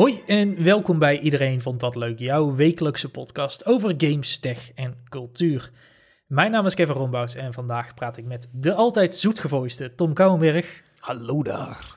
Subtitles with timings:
[0.00, 4.96] Hoi en welkom bij Iedereen Vond Dat Leuk, jouw wekelijkse podcast over games, tech en
[5.08, 5.70] cultuur.
[6.26, 10.82] Mijn naam is Kevin Rombouts en vandaag praat ik met de altijd zoetgevoiste Tom Kouwenberg.
[10.98, 11.96] Hallo daar.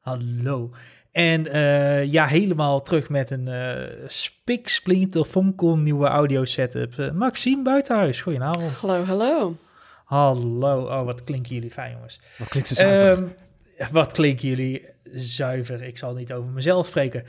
[0.00, 0.70] Hallo.
[1.12, 6.94] En uh, ja, helemaal terug met een uh, spik splinter fonkel nieuwe audio setup.
[6.96, 8.80] Uh, Maxime Buitenhuis, goedenavond.
[8.80, 9.56] Hallo, hallo.
[10.04, 12.20] Hallo, oh wat klinken jullie fijn jongens.
[12.38, 13.24] Wat klinkt ze zuiver.
[13.24, 13.34] Um,
[13.92, 15.82] wat klinken jullie zuiver.
[15.82, 17.22] Ik zal niet over mezelf spreken.
[17.22, 17.28] Uh,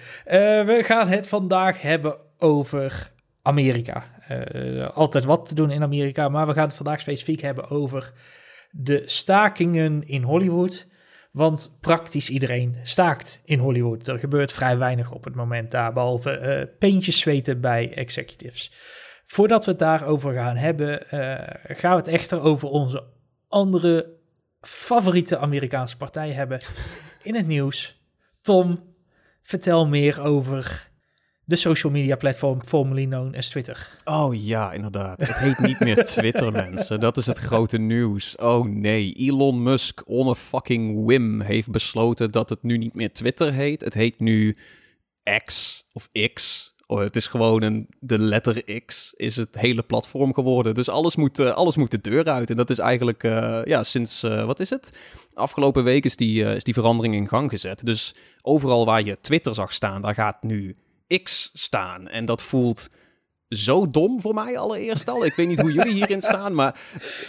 [0.66, 3.12] we gaan het vandaag hebben over
[3.42, 4.04] Amerika.
[4.32, 8.14] Uh, altijd wat te doen in Amerika, maar we gaan het vandaag specifiek hebben over
[8.72, 10.88] de stakingen in Hollywood.
[11.32, 14.08] Want praktisch iedereen staakt in Hollywood.
[14.08, 18.72] Er gebeurt vrij weinig op het moment daar, behalve uh, zweten bij executives.
[19.26, 21.02] Voordat we het daarover gaan hebben,
[21.64, 23.04] gaan we het echter over onze
[23.48, 24.14] andere
[24.62, 26.60] favoriete Amerikaanse partij hebben
[27.26, 28.00] in het nieuws.
[28.42, 28.80] Tom,
[29.44, 30.90] vertel meer over
[31.45, 33.95] de social media platform formerly known as Twitter.
[34.04, 35.20] Oh ja, inderdaad.
[35.20, 37.00] Het heet niet meer Twitter, mensen.
[37.00, 38.36] Dat is het grote nieuws.
[38.36, 43.14] Oh nee, Elon Musk on a fucking whim heeft besloten dat het nu niet meer
[43.14, 43.82] Twitter heet.
[43.82, 44.58] Het heet nu
[45.45, 46.73] X of X.
[46.88, 50.73] Oh, het is gewoon een, de letter X is het hele platform geworden.
[50.73, 52.50] Dus alles moet, uh, alles moet de deur uit.
[52.50, 55.00] En dat is eigenlijk, uh, ja, sinds, uh, wat is het?
[55.33, 57.86] Afgelopen week is die, is die verandering in gang gezet.
[57.86, 60.75] Dus overal waar je Twitter zag staan, daar gaat nu
[61.23, 62.08] X staan.
[62.08, 62.89] En dat voelt
[63.50, 65.26] zo dom voor mij allereerst al.
[65.26, 66.80] Ik weet niet hoe jullie hierin staan, maar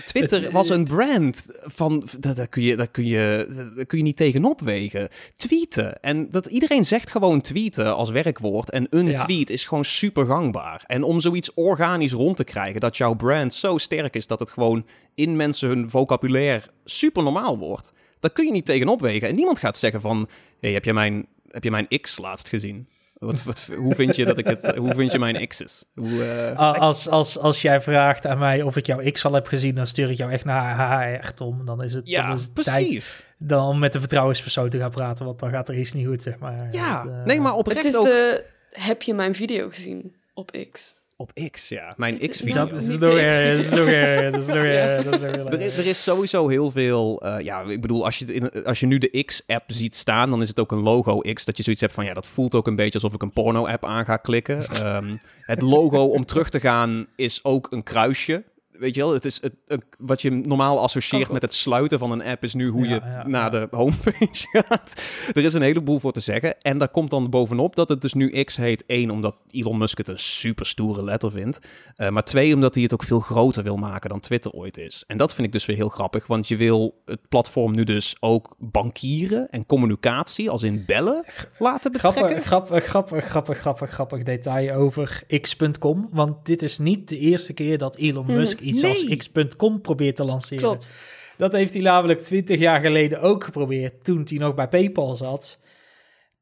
[0.05, 2.09] Twitter was een brand van...
[2.21, 5.09] Daar kun je, daar kun je, daar kun je niet tegenop wegen.
[5.37, 6.03] Tweeten.
[6.03, 8.71] En dat iedereen zegt gewoon tweeten als werkwoord.
[8.71, 9.25] En een ja.
[9.25, 10.85] tweet is gewoon super gangbaar.
[10.87, 14.51] En om zoiets organisch rond te krijgen, dat jouw brand zo sterk is dat het
[14.51, 17.93] gewoon in mensen hun vocabulaire super normaal wordt.
[18.21, 19.29] Daar kun je niet tegenop wegen.
[19.29, 20.29] En niemand gaat zeggen van,
[20.61, 22.89] hey, heb, je mijn, heb je mijn X laatst gezien?
[23.19, 24.77] Wat, wat, hoe vind je dat ik het?
[24.77, 25.85] Hoe vind je mijn X's?
[25.95, 26.81] Hoe, uh...
[26.81, 29.87] als, als, als jij vraagt aan mij of ik jouw X al heb gezien, dan
[29.87, 31.65] stuur ik jou echt naar echt om.
[31.65, 33.17] Dan is het, ja, dan is het precies.
[33.17, 36.07] tijd dan om met de vertrouwenspersoon te gaan praten, want dan gaat er iets niet
[36.07, 36.67] goed, zeg maar.
[36.71, 37.25] Ja, het, uh...
[37.25, 38.05] nee, maar oprecht Het is ook...
[38.05, 41.01] de, heb je mijn video gezien op X?
[41.19, 41.95] Op X, ja.
[41.97, 42.69] Mijn X-video.
[42.69, 45.05] Dat is nog erg, dat is nog erg, dat is nog erg.
[45.05, 47.27] dat is nog er, er is sowieso heel veel...
[47.27, 50.41] Uh, ja, ik bedoel, als je, in, als je nu de X-app ziet staan, dan
[50.41, 52.67] is het ook een logo X, dat je zoiets hebt van, ja, dat voelt ook
[52.67, 54.87] een beetje alsof ik een porno-app aan ga klikken.
[54.97, 58.45] Um, het logo om terug te gaan is ook een kruisje.
[58.79, 61.99] Weet je wel, het is het, het, wat je normaal associeert oh, met het sluiten
[61.99, 63.67] van een app, is nu hoe Ja, je ja, naar ja.
[63.67, 65.03] de homepage gaat.
[65.35, 66.61] Er is een heleboel voor te zeggen.
[66.61, 68.85] En daar komt dan bovenop dat het dus nu X heet.
[68.87, 71.59] Eén, omdat Elon Musk het een super stoere letter vindt.
[71.97, 75.05] Uh, maar twee, omdat hij het ook veel groter wil maken dan Twitter ooit is.
[75.07, 78.17] En dat vind ik dus weer heel grappig, want je wil het platform nu dus
[78.21, 81.25] ook bankieren en communicatie, als in bellen,
[81.59, 82.23] laten betrekken.
[82.23, 86.09] Grappig, grappig, grappig, grappig, grappig, grappig detail over x.com.
[86.13, 88.91] Want dit is niet de eerste keer dat Elon Musk iets Nee.
[88.91, 90.63] als x.com probeert te lanceren.
[90.63, 90.91] Klopt.
[91.37, 95.59] Dat heeft hij namelijk 20 jaar geleden ook geprobeerd, toen hij nog bij PayPal zat.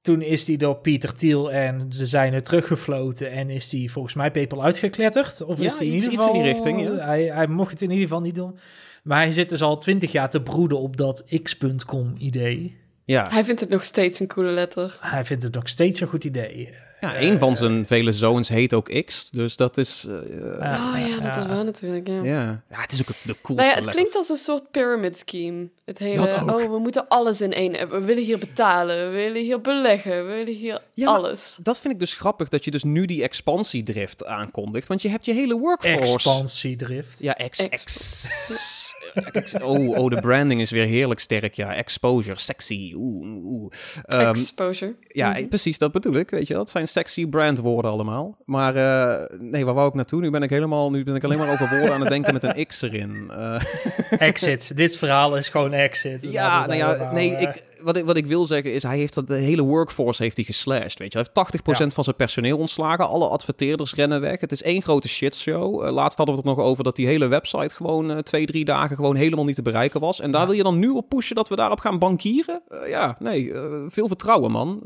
[0.01, 4.15] Toen is hij door Pieter Thiel en ze zijn er teruggefloten en is hij volgens
[4.15, 5.43] mij PayPal uitgekletterd.
[5.43, 6.95] Of Ja, is hij in ieder iets in geval, die richting, ja.
[6.95, 8.59] hij, hij mocht het in ieder geval niet doen.
[9.03, 12.77] Maar hij zit dus al 20 jaar te broeden op dat x.com idee.
[13.05, 14.97] Ja, Hij vindt het nog steeds een coole letter.
[15.01, 16.75] Hij vindt het nog steeds een goed idee.
[17.13, 20.07] Ja een van zijn vele zoons heet ook X, dus dat is...
[20.09, 22.23] eh, Ja, oh ja, dat is waar natuurlijk, ja.
[22.23, 22.63] ja.
[22.71, 23.93] ja, het is ook de coolste Nou ja, het letter.
[23.93, 25.69] klinkt als een soort pyramid scheme.
[25.85, 26.61] Het hele, Dat ook.
[26.61, 27.91] oh, we moeten alles in één app.
[27.91, 31.59] We willen hier betalen, we willen hier beleggen, we willen hier Ja, alles.
[31.63, 34.87] Dat vind ik dus grappig, dat je dus nu die expansiedrift aankondigt.
[34.89, 36.13] Want je hebt je hele workforce...
[36.15, 37.23] Expansiedrift.
[37.23, 38.95] Ja, ex, Ex- ex,
[39.33, 41.55] ex- oh, oh, de branding is weer heerlijk sterk.
[41.55, 42.93] Ja, exposure, sexy.
[42.97, 43.73] Oeh, oeh.
[44.03, 44.95] Ehm, Exposure.
[45.09, 45.49] ja, Mhm.
[45.49, 46.31] precies, dat bedoel ik.
[46.31, 48.37] Weet je, het zijn sexy brandwoorden allemaal.
[48.45, 50.21] Maar eh, nee, waar wou ik naartoe?
[50.21, 52.43] Nu ben ik helemaal, nu ben ik alleen maar over woorden aan het denken met
[52.43, 53.31] een X erin.
[53.31, 53.63] Eh,
[54.29, 54.77] Exit.
[54.77, 56.23] Dit verhaal is gewoon exit.
[56.31, 59.15] Ja, nou ja, nee, eh, ik, wat, ik, wat ik wil zeggen is, hij heeft
[59.15, 61.19] dat, de hele workforce heeft hij geslashed, weet je.
[61.19, 61.61] Hij heeft
[61.91, 64.41] 80% van zijn personeel ontslagen, alle adverteerders rennen weg.
[64.41, 65.85] Het is één grote shitshow.
[65.85, 68.65] Uh, laatst hadden we het nog over dat die hele website gewoon uh, twee, drie
[68.65, 70.21] dagen gewoon helemaal niet te bereiken was.
[70.21, 70.47] En daar Ja.
[70.47, 72.63] wil je dan nu op pushen dat we daarop gaan bankieren?
[72.73, 73.53] Uh, ja, nee,
[73.89, 74.83] veel vertrouwen, man.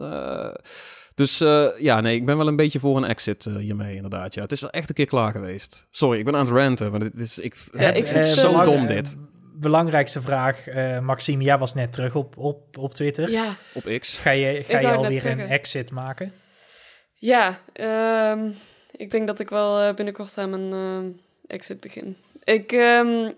[1.15, 4.35] Dus uh, ja, nee, ik ben wel een beetje voor een exit uh, hiermee, inderdaad.
[4.35, 5.87] Ja, het is wel echt een keer klaar geweest.
[5.91, 8.63] Sorry, ik ben aan het ranten, maar dit is, ik, Ja, het ik is zo-
[8.65, 9.17] dom dit.
[9.61, 13.31] Belangrijkste vraag, uh, Maxime, jij was net terug op, op, op Twitter.
[13.31, 14.19] Ja, Op X.
[14.19, 16.33] Ga je, ga je alweer een exit maken?
[17.15, 18.51] ja ehm,
[18.97, 21.11] ik denk dat ik wel eh, binnenkort aan mijn ehm,
[21.47, 22.17] exit begin.
[22.45, 23.31] Ik, ehm,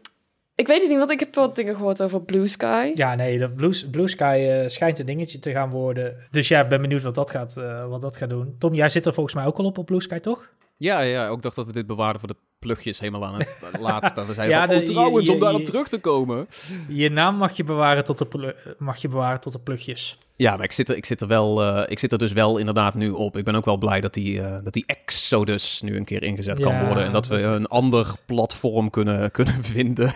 [0.54, 2.90] Ik weet het niet, want ik heb wat dingen gehoord over Blue Sky.
[2.94, 6.16] Ja, nee, dat Blue, Blue Sky eh, schijnt een dingetje te gaan worden.
[6.30, 8.56] Dus ja, ik ben benieuwd wat dat, gaat, eh, wat dat gaat doen.
[8.58, 10.48] Tom, jij zit er volgens mij ook al op op Blue Sky, toch?
[10.80, 14.26] Ja, ja, ook dacht dat we dit bewaarden voor de plugjes helemaal aan het laatste.
[14.26, 16.46] We zeiden Ja, van, de- oh, trouwens, je- om daarop terug te komen.
[16.88, 20.18] Je naam mag je bewaren tot de, mag je bewaren tot de plugjes.
[20.40, 22.58] Ja, maar ik zit er, ik zit er, wel, eh, ik zit er dus wel
[22.58, 23.36] inderdaad nu op.
[23.36, 26.60] Ik ben ook wel blij dat die, eh, dat die Exodus nu een keer ingezet
[26.60, 27.04] kan worden.
[27.04, 30.14] En dat we dat is- een ander platform kunnen, kunnen vinden.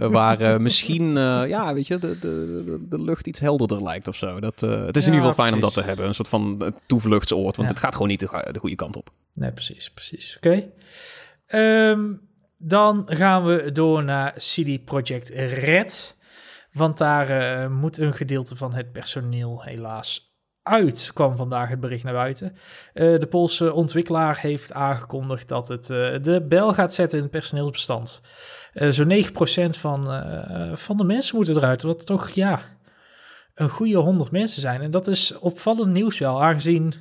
[0.00, 1.14] Eh, waar misschien,
[1.48, 4.40] ja, weet je, de, de, de, lucht iets helderder lijkt of zo.
[4.40, 6.06] Dat, het is in ieder geval fijn om dat te hebben.
[6.06, 7.56] Een soort van toevluchtsoord.
[7.56, 7.74] Want Ja.
[7.74, 9.08] het gaat gewoon niet de, goede kant op.
[9.34, 10.36] Nee, precies, precies.
[10.36, 10.64] Oké.
[11.46, 12.00] Ehm,
[12.58, 16.16] dan gaan we door naar CD Projekt Red.
[16.74, 22.04] Want daar eh, moet een gedeelte van het personeel helaas uit, kwam vandaag het bericht
[22.04, 22.56] naar buiten.
[22.94, 27.32] Eh, de Poolse ontwikkelaar heeft aangekondigd dat het eh, de bel gaat zetten in het
[27.32, 28.20] personeelsbestand.
[28.74, 30.22] Zo'n 9% van,
[30.76, 32.60] van de mensen moeten eruit, wat toch ja,
[33.54, 34.80] een goede 100 mensen zijn.
[34.80, 36.94] En dat is opvallend nieuws wel, aangezien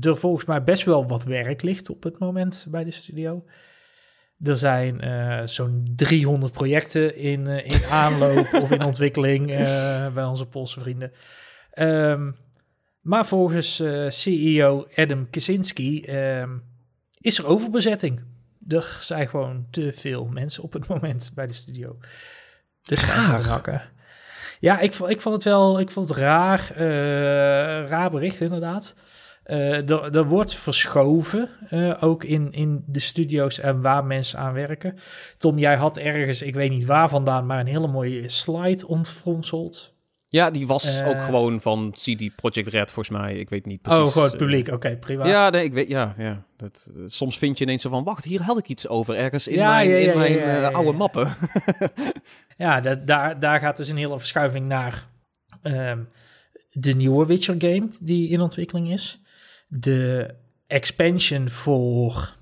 [0.00, 3.44] er volgens mij best wel wat werk ligt op het moment bij de studio.
[4.42, 10.24] Er zijn eh, zo'n 300 projecten in, eh, in aanloop of in ontwikkeling eh, bij
[10.24, 11.12] onze Poolse vrienden.
[11.70, 12.30] Ehm,
[13.00, 16.50] maar volgens CEO Adam Kaczynski ehm,
[17.20, 18.20] is er overbezetting.
[18.68, 21.98] Er zijn gewoon te veel mensen op het moment bij de studio.
[22.82, 23.44] Dus Raar.
[23.44, 23.82] hakken.
[24.60, 26.72] Ja, ik, ik vond het wel ik vond het raar.
[27.88, 28.94] raar bericht, inderdaad.
[29.50, 34.52] Eh, er, er wordt verschoven, eh, ook in, in de studio's en waar mensen aan
[34.52, 34.98] werken.
[35.38, 39.94] Tom, jij had ergens, ik weet niet waar vandaan, maar een hele mooie slide ontfronseld.
[40.28, 41.08] Ja, die was Eh.
[41.08, 43.34] ook gewoon van CD Projekt Red, volgens mij.
[43.34, 44.00] Ik weet niet precies.
[44.00, 44.68] oh, gewoon het eh, publiek.
[44.68, 45.26] Oké, prima.
[45.26, 46.42] Ja, nee, ik weet, ja, ja.
[46.56, 49.48] Dat, eh, soms vind je ineens zo van, wacht, hier had ik iets over ergens
[49.48, 51.28] in Ja, mijn, ja, ja, in mijn eh, oude mappen.
[52.56, 55.06] Ja, da- daar, daar gaat dus een hele verschuiving naar
[55.62, 55.98] ehm,
[56.72, 59.19] de nieuwe Witcher game die in ontwikkeling is.
[59.72, 60.34] De
[60.66, 62.34] expansion voor,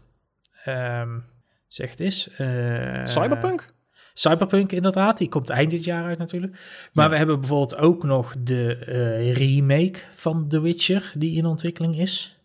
[0.64, 1.18] ehm,
[1.66, 2.30] zeg het eens.
[2.36, 3.66] eh, Cyberpunk?
[4.14, 6.52] Cyberpunk inderdaad, die komt eind dit jaar uit natuurlijk.
[6.92, 7.10] Maar Ja.
[7.10, 12.36] we hebben bijvoorbeeld ook nog de eh, remake van The Witcher die in ontwikkeling is.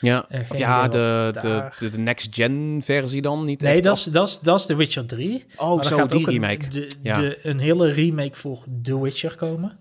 [0.00, 4.04] Ja, Eh, of ja de, de, de, de next-gen versie dan niet Nee, dat is,
[4.04, 5.44] dat, is, dat is The Witcher 3.
[5.56, 6.68] Oh, zo, die een- remake.
[6.68, 7.20] de, Ja.
[7.20, 9.78] de, een hele remake voor The Witcher komen.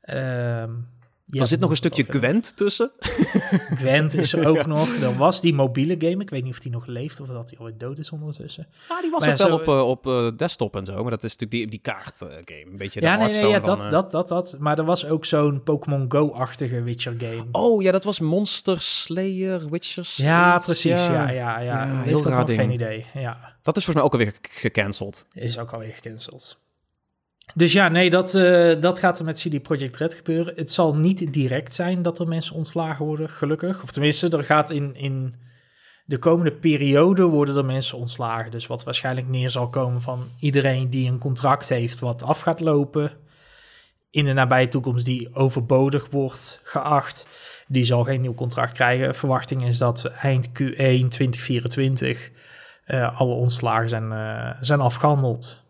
[0.00, 0.70] Ehm
[1.30, 2.90] ja, er zit nog een stukje dat, Gwent tussen.
[3.80, 4.96] Gwent is er ook nog.
[5.02, 6.22] Er was die mobiele game.
[6.22, 8.66] Ik weet niet of die nog leeft of dat die alweer dood is ondertussen.
[8.88, 11.02] Ah, die was Maar ook ja, wel zo- op, eh, op eh, desktop en zo.
[11.02, 12.70] Maar dat is natuurlijk die, die kaart eh, game.
[12.70, 14.56] Een beetje de ja, nee, nee, ja, van, dat, dat, dat, dat.
[14.58, 17.44] Maar er was ook zo'n Pokémon Go-achtige Witcher game.
[17.52, 20.16] Oh, ja, dat was Monster Slayer, Witchers.
[20.16, 21.06] ja, precies.
[21.06, 22.02] Ja, ja, ja.
[22.02, 22.58] Heel raar ding.
[22.60, 23.06] Geen idee.
[23.14, 23.56] Ja.
[23.62, 25.26] Dat is volgens mij ook alweer ge- gecanceld.
[25.32, 26.58] Is ook alweer gecanceld.
[27.54, 30.52] Dus ja, nee, dat, eh, dat gaat er met CD Projekt Red gebeuren.
[30.56, 33.82] Het zal niet direct zijn dat er mensen ontslagen worden, gelukkig.
[33.82, 35.34] Of tenminste, er gaat in, in
[36.04, 38.50] de komende periode worden er mensen ontslagen.
[38.50, 42.60] Dus wat waarschijnlijk neer zal komen van iedereen die een contract heeft wat af gaat
[42.60, 43.10] lopen...
[44.10, 47.26] in de nabije toekomst die overbodig wordt geacht...
[47.66, 49.14] die zal geen nieuw contract krijgen.
[49.14, 52.30] Verwachting is dat eind Q1 2024
[52.84, 55.66] eh, alle ontslagen zijn, eh, zijn afgehandeld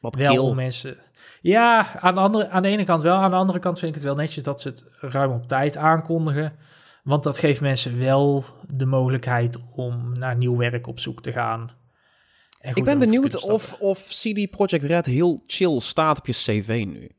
[0.00, 0.42] Wat wel kill.
[0.42, 0.96] om mensen.
[1.40, 3.16] Ja, aan de, andere, aan de ene kant wel.
[3.16, 5.76] Aan de andere kant vind ik het wel netjes dat ze het ruim op tijd
[5.76, 6.56] aankondigen.
[7.02, 11.70] Want dat geeft mensen wel de mogelijkheid om naar nieuw werk op zoek te gaan.
[12.74, 17.10] Ik ben benieuwd of, of CD Projekt Red heel chill staat op je cv nu.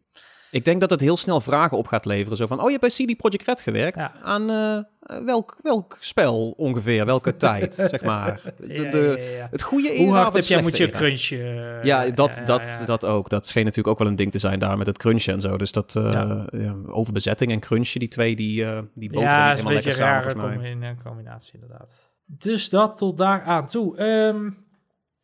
[0.51, 2.37] Ik denk dat het heel snel vragen op gaat leveren.
[2.37, 4.01] Zo van, oh, je hebt bij CD Projekt Red gewerkt.
[4.01, 4.11] Ja.
[4.23, 7.05] Aan eh, welk, welk spel ongeveer?
[7.05, 8.41] Welke tijd, zeg maar?
[8.57, 9.47] De, ja.
[9.51, 11.79] Het goede era Hoe hard heb jij moet je crunchen?
[11.85, 13.29] Ja, dat, dat, dat ook.
[13.29, 15.57] Dat scheen natuurlijk ook wel een ding te zijn daar met het crunchen en zo.
[15.57, 16.45] Dus dat Ja.
[16.51, 19.97] ja, overbezetting en crunchen, die twee, die, eh die boteren ja, niet helemaal lekker een
[19.97, 20.53] samen, volgens mij.
[20.71, 22.09] combi- een combinatie inderdaad.
[22.25, 23.97] Dus dat tot daar aan toe.
[23.97, 24.49] Ehm,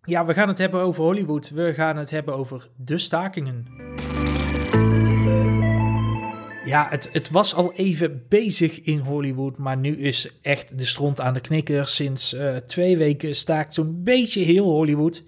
[0.03, 1.49] ja, we gaan het hebben over Hollywood.
[1.49, 3.65] We gaan het hebben over de stakingen.
[6.67, 11.21] Ja, het, het was al even bezig in Hollywood, maar nu is echt de stront
[11.21, 11.87] aan de knikker.
[11.87, 15.23] Sinds eh, twee weken staakt zo'n beetje heel Hollywood.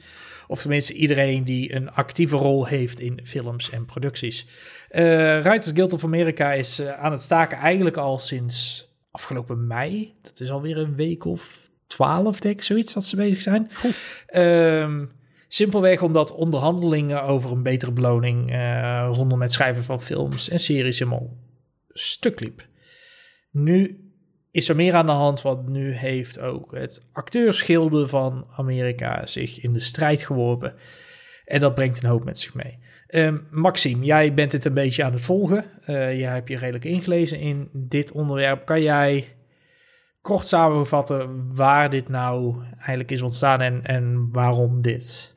[0.47, 4.47] Of tenminste iedereen die een actieve rol heeft in films en producties.
[4.89, 5.01] Eh
[5.41, 10.13] Writers Guild of America is eh, aan het staken eigenlijk al sinds afgelopen mei.
[10.21, 13.69] Dat is alweer een week of twaalf, denk ik, zoiets dat ze bezig zijn.
[14.27, 15.05] Ehm,
[15.51, 20.99] simpelweg omdat onderhandelingen over een betere beloning eh, rondom het schrijven van films en series
[20.99, 21.37] helemaal
[21.89, 22.67] stuk liep.
[23.51, 24.03] Nu
[24.51, 29.61] is er meer aan de hand, want nu heeft ook het acteursgilde van Amerika zich
[29.61, 30.73] in de strijd geworpen.
[31.45, 32.79] En dat brengt een hoop met zich mee.
[33.07, 35.65] Um, Maxime, jij bent het een beetje aan het volgen.
[35.81, 38.65] Uh, jij hebt je redelijk ingelezen in dit onderwerp.
[38.65, 39.35] Kan jij
[40.21, 45.33] kort samenvatten waar dit nou eigenlijk is ontstaan en, en waarom dit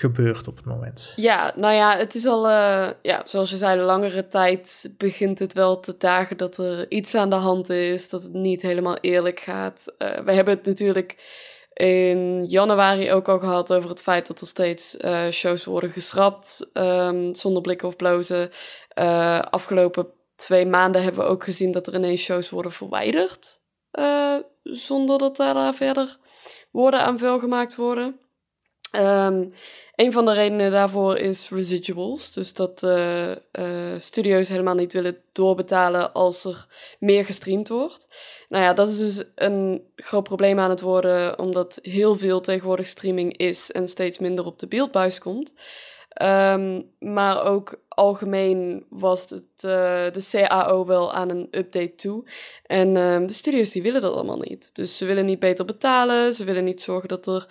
[0.00, 1.12] gebeurt op het moment?
[1.16, 5.52] Ja, nou ja, het is al, uh, ja, zoals je zei, langere tijd begint het
[5.52, 9.40] wel te dagen dat er iets aan de hand is, dat het niet helemaal eerlijk
[9.40, 9.94] gaat.
[9.98, 11.38] Uh, we hebben het natuurlijk
[11.72, 16.70] in januari ook al gehad over het feit dat er steeds uh, shows worden geschrapt
[16.72, 18.50] um, zonder blikken of blozen.
[19.50, 23.60] afgelopen twee maanden hebben we ook gezien dat er ineens shows worden verwijderd.
[24.62, 26.18] Zonder dat daar verder
[26.70, 28.20] woorden aan vuil gemaakt worden.
[28.96, 29.52] Um,
[30.00, 32.32] een van de redenen daarvoor is residuals.
[32.32, 33.30] Dus dat uh,
[33.96, 36.66] studio's helemaal niet willen doorbetalen als er
[36.98, 38.08] meer gestreamd wordt.
[38.48, 42.86] Nou ja, dat is dus een groot probleem aan het worden, omdat heel veel tegenwoordig
[42.86, 45.54] streaming is en steeds minder op de beeldbuis komt.
[46.22, 49.70] Um, maar ook algemeen was het, uh,
[50.12, 52.24] de CAO wel aan een update toe.
[52.66, 54.74] En um, de studios die willen dat allemaal niet.
[54.74, 56.34] Dus ze willen niet beter betalen.
[56.34, 57.48] Ze willen niet zorgen dat er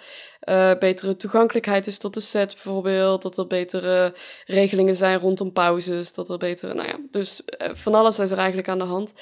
[0.49, 3.21] uh, betere toegankelijkheid is tot de set bijvoorbeeld.
[3.21, 4.13] Dat er betere
[4.45, 6.13] regelingen zijn rondom pauzes.
[6.13, 9.13] Dat er betere, nou ja, dus uh, van alles is er eigenlijk aan de hand.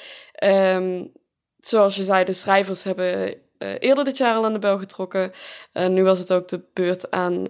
[0.44, 1.12] Um,
[1.58, 5.32] zoals je zei, de schrijvers hebben eerder dit jaar al aan de bel getrokken.
[5.72, 7.44] En nu was het ook de beurt aan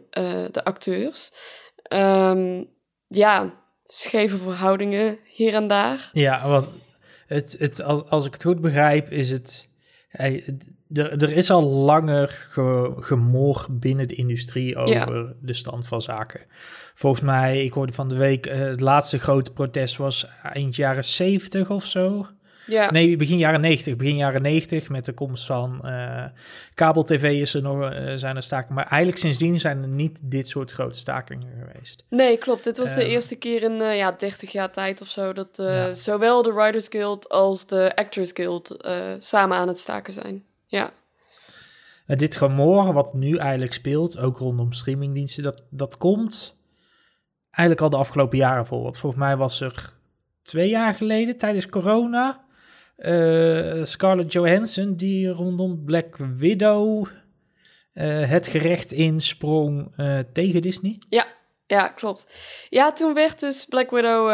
[0.51, 1.33] de acteurs.
[1.89, 2.67] Um,
[3.07, 3.55] ja,
[3.85, 6.11] scheve verhoudingen hier en daar.
[6.13, 6.77] Ja, want
[7.27, 9.69] het, het, als, als ik het goed begrijp, is het.
[10.93, 16.41] Er is al langer ge, gemoor binnen de industrie over de stand van zaken.
[16.95, 21.05] Volgens mij, ik hoorde van de week, uh, het laatste grote protest was eind jaren
[21.05, 22.27] 70 of zo.
[22.69, 22.91] Ja.
[22.91, 23.97] Nee, begin jaren 90.
[23.97, 26.25] Begin jaren 90 met de komst van uh,
[26.75, 28.75] kabel-tv is er nog, uh, zijn er stakingen.
[28.75, 32.05] Maar eigenlijk sindsdien zijn er niet dit soort grote stakingen geweest.
[32.09, 32.65] Nee, klopt.
[32.65, 35.33] Dit was de ehm, eerste keer in uh, ja, 30 jaar tijd of zo...
[35.33, 35.93] dat ja.
[35.93, 38.77] zowel de Writers Guild als de Actors Guild
[39.19, 40.45] samen aan het staken zijn.
[40.67, 40.93] Ja.
[42.07, 45.43] dit gemor wat nu eigenlijk speelt, ook rondom streamingdiensten...
[45.43, 46.57] dat, dat komt
[47.51, 48.83] eigenlijk al de afgelopen jaren voor.
[48.83, 49.93] Want volgens mij was er
[50.43, 52.47] twee jaar geleden tijdens corona
[52.99, 57.07] uh, Scarlett Johansson, die rondom Black Widow
[57.95, 60.99] uh, het gerecht insprong uh, tegen Disney.
[61.09, 61.27] Ja,
[61.67, 62.27] ja, klopt.
[62.69, 64.27] Ja, toen werd dus Black Widow,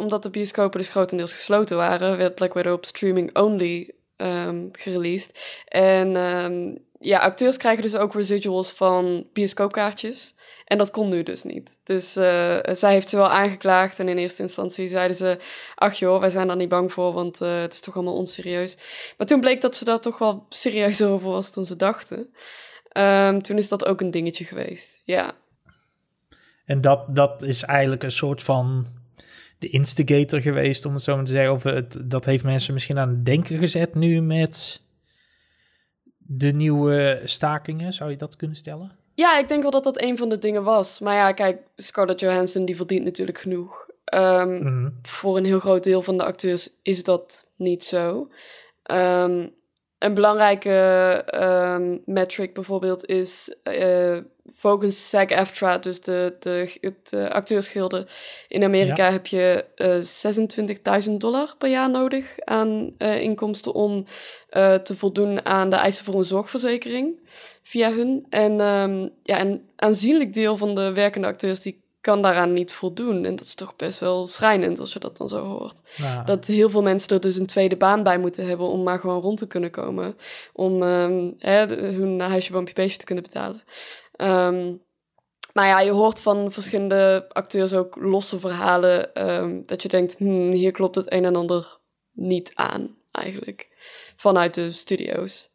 [0.00, 5.62] omdat de bioscopen dus grotendeels gesloten waren, werd Black Widow op streaming only um, gereleased.
[5.68, 10.34] En um, ja, acteurs krijgen dus ook residuals van bioscoopkaartjes.
[10.70, 11.78] En dat kon nu dus niet.
[11.84, 13.98] Dus uh, zij heeft ze wel aangeklaagd.
[13.98, 15.38] En in eerste instantie zeiden ze:
[15.74, 18.78] Ach joh, wij zijn daar niet bang voor, want uh, het is toch allemaal onserieus.
[19.16, 22.18] Maar toen bleek dat ze daar toch wel serieuzer over was dan ze dachten.
[22.98, 25.00] Um, toen is dat ook een dingetje geweest.
[25.04, 25.34] Ja.
[26.64, 28.86] En dat, dat is eigenlijk een soort van
[29.58, 31.52] de instigator geweest, om het zo maar te zeggen.
[31.52, 34.80] Of het, dat heeft mensen misschien aan het denken gezet nu met
[36.18, 37.92] de nieuwe stakingen.
[37.92, 38.99] Zou je dat kunnen stellen?
[39.20, 41.00] Ja, ik denk wel dat dat een van de dingen was.
[41.00, 43.86] Maar ja, kijk, Scarlett Johansson die verdient natuurlijk genoeg.
[44.14, 44.98] Um, mm.
[45.02, 48.28] Voor een heel groot deel van de acteurs is dat niet zo.
[48.90, 49.54] Um,
[50.00, 54.18] een belangrijke um, metric bijvoorbeeld is uh,
[54.54, 58.06] volgens SAG-AFTRA, dus de, de, het uh, acteursgilde
[58.48, 59.12] in Amerika, ja.
[59.12, 64.04] heb je uh, eh, 26.000 dollar per jaar nodig aan inkomsten om
[64.82, 67.20] te voldoen aan de eisen voor een zorgverzekering
[67.62, 68.26] via hun.
[68.28, 73.24] En um, ja, een aanzienlijk deel van de werkende acteurs die kan daaraan niet voldoen.
[73.24, 75.80] En dat is toch best wel schrijnend als je dat dan zo hoort.
[75.96, 76.22] Ja.
[76.22, 79.20] Dat heel veel mensen er dus een tweede baan bij moeten hebben om maar gewoon
[79.20, 80.16] rond te kunnen komen.
[80.52, 83.62] Om um, hè, hun huisje, boompje, beestje te kunnen betalen.
[84.16, 84.82] Um,
[85.52, 89.28] maar ja, je hoort van verschillende acteurs ook losse verhalen.
[89.28, 91.78] Um, dat je denkt, hmm, hier klopt het een en ander
[92.12, 93.68] niet aan, eigenlijk.
[94.16, 95.49] Vanuit de studio's.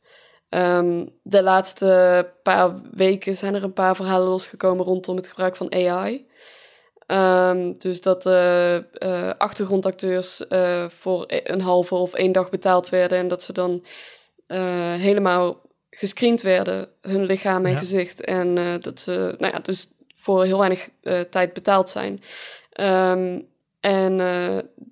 [0.55, 5.74] Um, de laatste paar weken zijn er een paar verhalen losgekomen rondom het gebruik van
[5.74, 6.27] AI.
[7.07, 8.81] Um, dus dat uh, uh,
[9.38, 13.83] achtergrondacteurs uh, voor een halve of één dag betaald werden en dat ze dan
[14.97, 17.77] helemaal gescreend werden, hun lichaam en ja.
[17.77, 18.21] gezicht.
[18.21, 20.89] En dat ze, nou ja, dus voor heel weinig
[21.29, 22.24] tijd betaald zijn.
[22.81, 23.47] Um,
[23.79, 24.17] en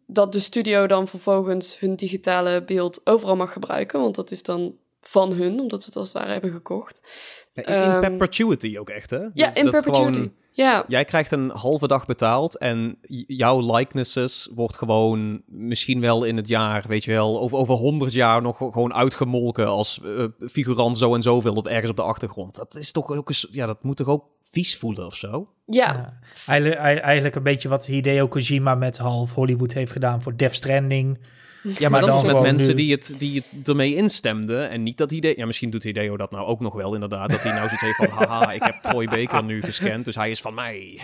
[0.08, 4.78] dat de studio dan vervolgens hun digitale beeld overal mag gebruiken, want dat is dan
[5.04, 7.08] van hun, omdat ze het als het ware hebben gekocht.
[7.54, 9.18] in, um, perpetuity ook echt, hè?
[9.34, 10.12] Ja, dus in perpetuity.
[10.12, 10.84] Gewoon, ja.
[10.88, 16.48] Jij krijgt een halve dag betaald en jouw likenesses wordt gewoon misschien wel in het
[16.48, 21.16] jaar, weet je wel, over, over 100 jaar nog gewoon uitgemolken als uh, figurant zo
[21.16, 22.56] en zoveel op ergens op de achtergrond.
[22.56, 25.48] Dat is toch ook eens, ja, dat moet toch ook vies voelen of zo?
[25.66, 26.20] Ja.
[26.48, 31.20] Eigenlijk, eigenlijk een beetje wat Hideo Kojima met half Hollywood heeft gedaan voor Death Stranding.
[31.64, 34.70] Ja, maar, dat was met mensen die, het, die het ermee instemden.
[34.70, 35.34] En niet dat Hideo...
[35.36, 37.30] Ja, misschien doet Hideo dat nou ook nog wel inderdaad.
[37.30, 38.08] Dat hij nou zoiets heeft van...
[38.28, 41.00] Haha, ik heb Troy Baker nu gescand, dus hij is van mij.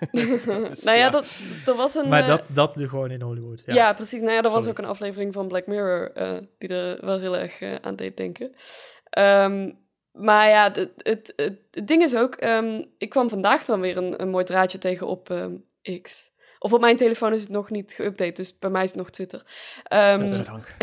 [0.84, 2.08] nou ja, Dat, dat was een...
[2.08, 3.62] Maar uh, dat, dat nu gewoon in Hollywood.
[3.66, 4.20] Ja, ja precies.
[4.20, 6.12] Nou ja, er was ook een aflevering van Black Mirror...
[6.16, 8.54] Uh, die er wel heel erg uh, aan deed denken.
[9.18, 9.80] Um,
[10.12, 12.44] maar ja, het, het, het, ding is ook...
[12.44, 15.64] Um, ik kwam vandaag dan weer een, een mooi draadje tegen op um,
[16.02, 16.31] X...
[16.62, 19.10] Of op mijn telefoon is het nog niet geüpdate, dus bij mij is het nog
[19.10, 19.42] Twitter.
[19.92, 20.76] Um, dank.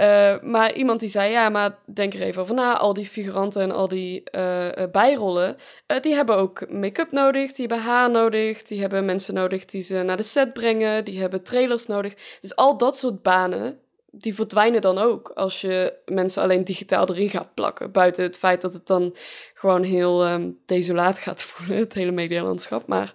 [0.00, 2.76] uh, maar iemand die zei, ja, maar denk er even over na.
[2.76, 7.66] Al die figuranten en al die uh, bijrollen, uh, die hebben ook make-up nodig, die
[7.66, 11.42] hebben haar nodig, die hebben mensen nodig die ze naar de set brengen, die hebben
[11.42, 12.38] trailers nodig.
[12.40, 13.78] Dus al dat soort banen,
[14.14, 17.92] die verdwijnen dan ook als je mensen alleen digitaal erin gaat plakken.
[17.92, 19.16] Buiten het feit dat het dan
[19.54, 22.86] gewoon heel um, desolaat gaat voelen, het hele medialandschap.
[22.86, 23.14] Maar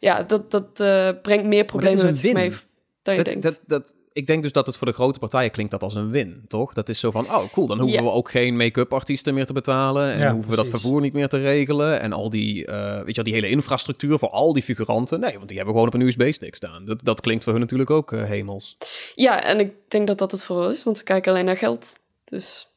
[0.00, 2.52] ja, dat, dat uh, brengt meer problemen met zich mee
[3.02, 3.42] dan je dat, denkt.
[3.42, 6.10] Dat, dat, ik denk dus dat het voor de grote partijen klinkt dat als een
[6.10, 6.72] win, toch?
[6.72, 9.52] Dat is zo van, oh cool, dan hoeven we ook geen make-up artiesten meer te
[9.52, 10.12] betalen.
[10.12, 12.00] En hoeven we dat vervoer niet meer te regelen.
[12.00, 15.20] En al die, uh, weet je wel, die hele infrastructuur voor al die figuranten.
[15.20, 16.84] Nee, want die hebben gewoon op een USB-stick staan.
[16.84, 18.76] Dat, dat klinkt voor hun natuurlijk ook uh, hemels.
[19.14, 21.98] Ja, en ik denk dat dat het vooral is, want ze kijken alleen naar geld.
[22.24, 22.68] Dus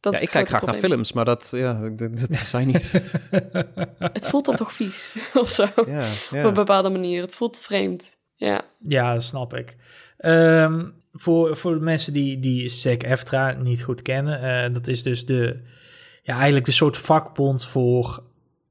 [0.00, 0.80] dat ja, is ik kijk graag probleem.
[0.80, 2.92] naar films, maar dat, ja, dat, dat zijn niet...
[4.18, 5.66] het voelt dan toch vies, of zo.
[5.86, 6.38] Ja, ja.
[6.38, 7.22] Op een bepaalde manier.
[7.22, 8.62] Het voelt vreemd, ja.
[8.78, 9.76] Ja, dat snap ik.
[10.24, 15.26] Um, voor, voor de mensen die, die SEC-EFTRA niet goed kennen, uh, dat is dus
[15.26, 15.60] de,
[16.22, 18.22] ja, eigenlijk de soort vakbond voor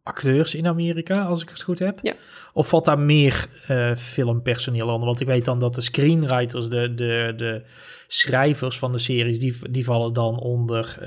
[0.04, 2.00] acteurs in Amerika, als ik het goed heb.
[2.02, 2.14] Ja.
[2.54, 5.06] Of valt daar meer uh, filmpersoneel onder?
[5.06, 7.64] Want ik weet dan dat de screenwriters, de, de, de
[8.08, 11.06] schrijvers van de series, die, die vallen dan onder uh,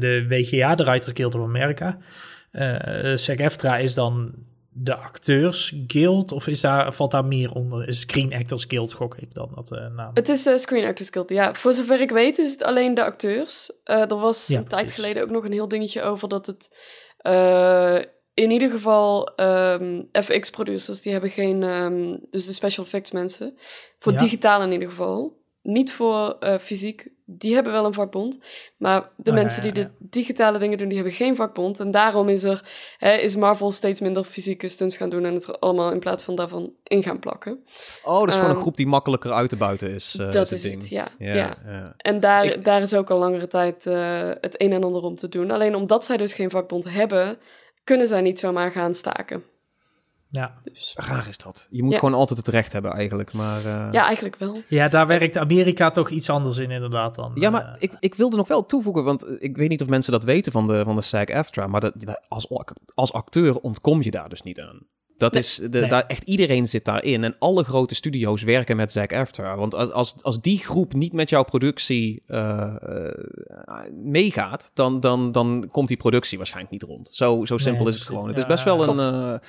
[0.00, 1.98] de WGA, de Writers Guild of America.
[2.52, 4.34] Uh, SEC-EFTRA is dan
[4.76, 6.32] de Acteurs Guild?
[6.32, 7.88] Of is daar, valt daar meer onder?
[7.88, 10.10] Is Screen Actors Guild, gok ik dan dat uh, naam?
[10.14, 11.54] Het is uh, Screen Actors Guild, ja.
[11.54, 13.70] Voor zover ik weet is het alleen de acteurs.
[13.84, 14.86] Uh, er was ja, een precies.
[14.86, 16.76] tijd geleden ook nog een heel dingetje over dat het...
[18.34, 21.62] in ieder geval um, FX-producers, die hebben geen...
[21.62, 23.54] Um, dus de special effects mensen.
[23.98, 24.18] Voor ja.
[24.18, 25.42] digitaal in ieder geval.
[25.64, 28.38] Niet voor fysiek, die hebben wel een vakbond.
[28.76, 31.80] Maar de oh, mensen ja, ja, die de digitale dingen doen, die hebben geen vakbond.
[31.80, 35.48] En daarom is, er, hè, is Marvel steeds minder fysieke stunts gaan doen en het
[35.48, 37.64] er allemaal in plaats van daarvan in gaan plakken.
[38.02, 40.16] Oh, dat is um, gewoon een groep die makkelijker uit te buiten is.
[40.20, 40.80] Uh, dat is, is ding.
[40.80, 41.08] het, ja.
[41.18, 42.64] ja, En daar, Ik...
[42.64, 45.50] daar is ook al langere tijd uh, het een en ander om te doen.
[45.50, 47.38] Alleen omdat zij dus geen vakbond hebben,
[47.84, 49.42] kunnen zij niet zomaar gaan staken.
[50.34, 50.54] Ja.
[50.62, 50.94] Dus.
[50.96, 51.68] Raar is dat.
[51.70, 51.98] Je moet ja.
[51.98, 53.58] gewoon altijd het recht hebben eigenlijk, maar...
[53.58, 53.88] Uh...
[53.92, 54.62] Ja, eigenlijk wel.
[54.68, 57.32] Ja, daar werkt Amerika toch iets anders in inderdaad dan.
[57.34, 57.74] Ja, maar uh...
[57.78, 60.66] ik, ik wilde nog wel toevoegen, want ik weet niet of mensen dat weten van
[60.66, 61.94] de, van de SAG-AFTRA, maar dat,
[62.28, 62.48] als,
[62.94, 64.86] als acteur ontkom je daar dus niet aan.
[65.16, 65.88] Dat nee, is, de, nee.
[65.88, 69.56] daar, echt iedereen zit daarin en alle grote studio's werken met SAG-AFTRA.
[69.56, 72.74] Want als, als, als die groep niet met jouw productie uh,
[73.92, 77.08] meegaat, dan, dan, dan komt die productie waarschijnlijk niet rond.
[77.12, 78.26] Zo, zo simpel nee, is het gewoon.
[78.26, 79.40] Het ja, is best wel een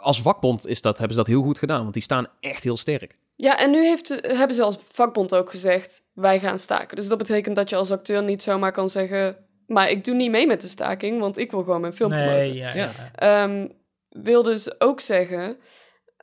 [0.00, 2.76] als vakbond is dat, hebben ze dat heel goed gedaan, want die staan echt heel
[2.76, 3.16] sterk.
[3.36, 6.96] Ja, en nu heeft, hebben ze als vakbond ook gezegd, wij gaan staken.
[6.96, 9.36] Dus dat betekent dat je als acteur niet zomaar kan zeggen,
[9.66, 12.24] maar ik doe niet mee met de staking, want ik wil gewoon mijn film nee,
[12.24, 12.54] promoten.
[12.54, 13.42] Ja, ja.
[13.42, 13.72] Um,
[14.08, 15.56] wil dus ook zeggen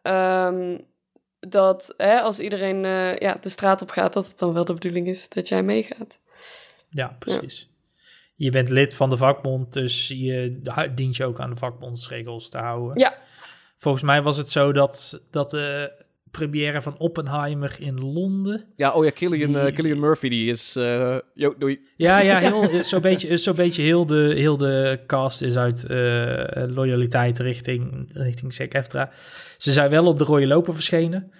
[0.04, 0.86] um,
[1.40, 4.74] dat hè, als iedereen uh, ja, de straat op gaat, dat het dan wel de
[4.74, 6.20] bedoeling is dat jij meegaat.
[6.90, 7.60] Ja, precies.
[7.60, 7.74] Ja.
[8.38, 10.62] Je bent lid van de vakbond, dus je
[10.96, 13.00] dient je ook aan de vakbondsregels te houden.
[13.00, 13.18] Ja,
[13.86, 15.92] Volgens mij was het zo dat, dat de
[16.32, 18.66] première van Oppenheimer in Londen...
[18.76, 19.62] Ja, oh ja, Killian, die...
[19.62, 20.78] uh, Killian Murphy, die is...
[20.78, 21.80] Uh, yo, doei.
[21.96, 26.44] Ja, ja, heel, zo'n beetje, zo beetje heel, de, heel de cast is uit uh,
[26.68, 29.10] loyaliteit richting, richting SEC-EFTRA.
[29.58, 31.32] Ze zijn wel op de rode loper verschenen,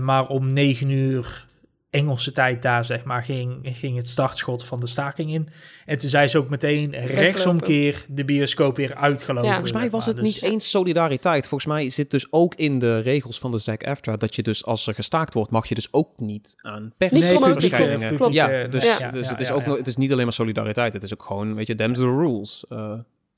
[0.00, 1.44] maar om negen uur
[1.92, 5.48] Engelse tijd daar, zeg maar, ging, ging het startschot van de staking in.
[5.86, 9.48] En toen zei ze ook meteen rechtsomkeer de bioscoop weer uitgelopen.
[9.48, 10.24] Ja, volgens mij was het dus...
[10.24, 11.48] niet eens solidariteit.
[11.48, 14.86] Volgens mij zit dus ook in de regels van de SAG-AFTRA dat je dus als
[14.86, 18.18] er gestaakt wordt, mag je dus ook niet aan persverschijningen.
[18.18, 19.10] Nee, ja, dus, ja.
[19.10, 20.92] dus ja, het is ook het is niet alleen maar solidariteit.
[20.92, 22.64] Het is ook gewoon, weet je, them's the rules.
[22.68, 22.92] Uh,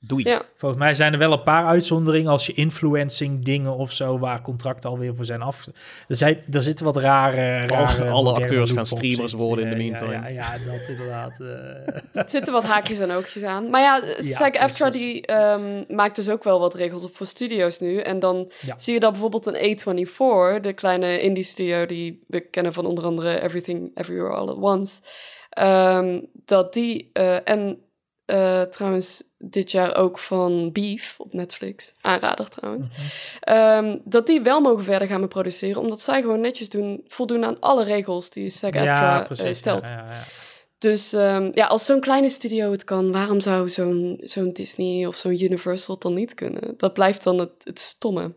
[0.07, 0.23] Doei.
[0.29, 0.41] Ja.
[0.57, 4.41] Volgens mij zijn er wel een paar uitzonderingen als je influencing dingen of zo, waar
[4.41, 5.65] contracten alweer voor zijn af.
[6.07, 7.67] Er, zijn, er zitten wat rare.
[7.67, 10.11] rare alle acteurs gaan streamers worden in de meantime.
[10.11, 11.39] Ja, ja, ja, dat inderdaad.
[11.39, 11.47] eh.
[12.21, 13.69] Er zitten wat haakjes en oogjes aan.
[13.69, 15.07] Maar ja, SAG-AFTRA precies.
[15.11, 17.97] die ehm, maakt dus ook wel wat regels op voor studio's nu.
[17.97, 18.73] En dan Ja.
[18.77, 23.03] zie je dat bijvoorbeeld een A24, de kleine indie studio die we kennen van onder
[23.03, 25.01] andere Everything Everywhere All at Once,
[25.49, 27.77] ehm, dat die eh, en
[28.25, 32.97] eh, trouwens dit jaar ook van Beef op Netflix, aanrader trouwens, Mhm.
[33.39, 37.59] ehm, dat die wel mogen verder gaan produceren, omdat zij gewoon netjes doen, voldoen aan
[37.59, 38.49] alle regels die
[39.19, 39.81] eh, precies, stelt.
[39.83, 40.23] ja, ja, ja.
[40.77, 45.15] Dus ehm, ja, als zo'n kleine studio het kan, waarom zou zo'n zo'n Disney of
[45.15, 46.73] zo'n Universal het dan niet kunnen?
[46.77, 48.33] Dat blijft dan het, het stomme.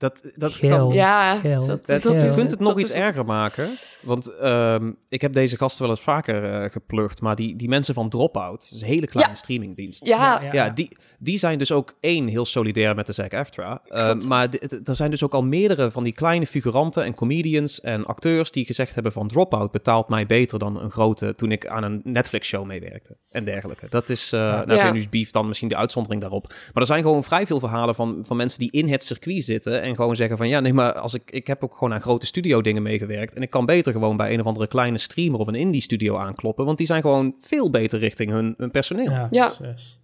[0.00, 3.24] Dat, dat Geld, kan, Ja, geld, dat- je kunt het nog dat iets is- erger
[3.24, 3.68] maken.
[4.02, 7.20] Want ehm, ik heb deze gasten wel eens vaker eh, geplukt.
[7.20, 9.38] Maar die, die mensen van Dropout, dat is een hele kleine Ja.
[9.38, 10.06] streamingdienst.
[10.06, 13.80] Ja, Ja, die, die zijn dus ook één heel solidair met de SAG-AFTRA.
[13.84, 14.28] Eh, Klopt.
[14.28, 14.48] maar
[14.84, 18.64] er zijn dus ook al meerdere van die kleine figuranten en comedians en acteurs die
[18.64, 22.66] gezegd hebben van Dropout betaalt mij beter dan een grote toen ik aan een Netflix-show
[22.66, 23.86] meewerkte en dergelijke.
[23.90, 24.92] Dat is, eh nou Ja.
[24.92, 26.46] nu is Beef dan misschien de uitzondering daarop.
[26.48, 29.82] Maar er zijn gewoon vrij veel verhalen van, van mensen die in het circuit zitten
[29.82, 32.26] en gewoon zeggen van ja, nee, maar als ik, ik heb ook gewoon aan grote
[32.26, 35.46] studio dingen meegewerkt en ik kan beter gewoon bij een of andere kleine streamer of
[35.46, 39.10] een indie studio aankloppen, want die zijn gewoon veel beter richting hun, hun personeel.
[39.10, 39.48] Ja, Ja.
[39.58, 39.98] precies.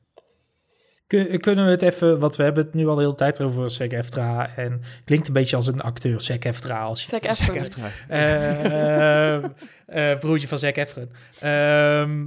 [1.06, 3.70] Kun- Kunnen we het even, want we hebben het nu al de hele tijd over
[3.70, 6.82] Zac Eftra en klinkt een beetje als een acteur, Zac Eftra.
[6.82, 7.24] Als je, Zac.
[8.08, 9.48] Eh, ehm,
[9.86, 11.10] eh, broertje van Zac Efron.
[11.40, 12.26] Ehm,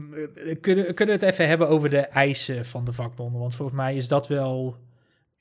[0.62, 3.40] kunnen, kunnen we het even hebben over de eisen van de vakbonden?
[3.42, 4.76] Want volgens mij is dat wel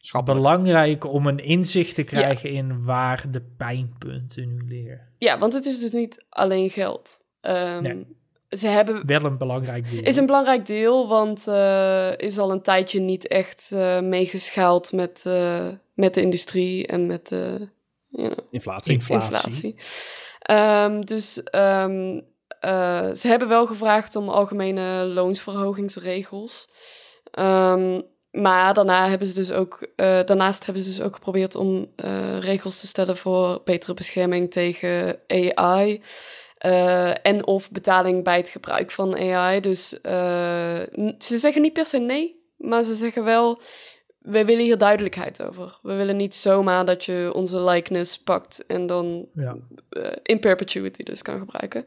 [0.01, 0.41] Schappelijk.
[0.43, 5.01] belangrijk om een inzicht te krijgen in waar de pijnpunten nu liggen.
[5.17, 7.25] Ja, want het is dus niet alleen geld.
[7.41, 8.17] Ehm, Nee.
[8.49, 10.03] Ze hebben Wel een belangrijk deel.
[10.03, 15.23] is een belangrijk deel, want eh is al een tijdje niet echt eh, meegeschaald met,
[15.27, 17.69] eh, met de industrie en met de
[18.09, 18.93] you know, Inflatie.
[18.93, 19.27] Inflatie.
[19.35, 19.75] inflatie.
[20.39, 22.21] Ehm, dus ehm,
[22.61, 26.69] eh, ze hebben wel gevraagd om algemene loonsverhogingsregels.
[27.31, 31.87] Ehm, maar daarna hebben ze dus ook, eh, daarnaast hebben ze dus ook geprobeerd om
[31.97, 36.01] eh, regels te stellen voor betere bescherming tegen AI.
[36.59, 39.61] eh, en of betaling bij het gebruik van AI.
[39.61, 39.89] Dus
[41.19, 43.61] ze zeggen niet per se nee, maar ze zeggen wel:
[44.19, 45.79] we willen hier duidelijkheid over.
[45.83, 49.57] We willen niet zomaar dat je onze likeness pakt en dan Ja.
[50.23, 51.85] in perpetuity dus kan gebruiken.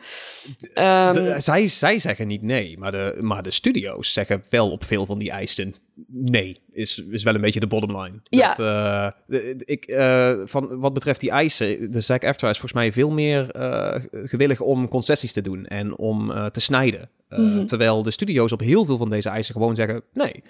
[0.74, 4.84] Ehm, De- zij, zij zeggen niet nee, maar de, maar de studio's zeggen wel op
[4.84, 5.76] veel van die eisen
[6.08, 6.62] nee.
[6.72, 8.20] Is, is wel een beetje de bottom line.
[8.24, 8.48] Ja.
[8.48, 12.82] Dat, eh, de- ik, eh, van, wat betreft die eisen, de Zack After is volgens
[12.82, 17.10] mij veel meer eh, gewillig om concessies te doen en om eh, te snijden.
[17.28, 17.66] Eh, Mhm.
[17.66, 20.44] Terwijl de studio's op heel veel van deze eisen gewoon zeggen nee.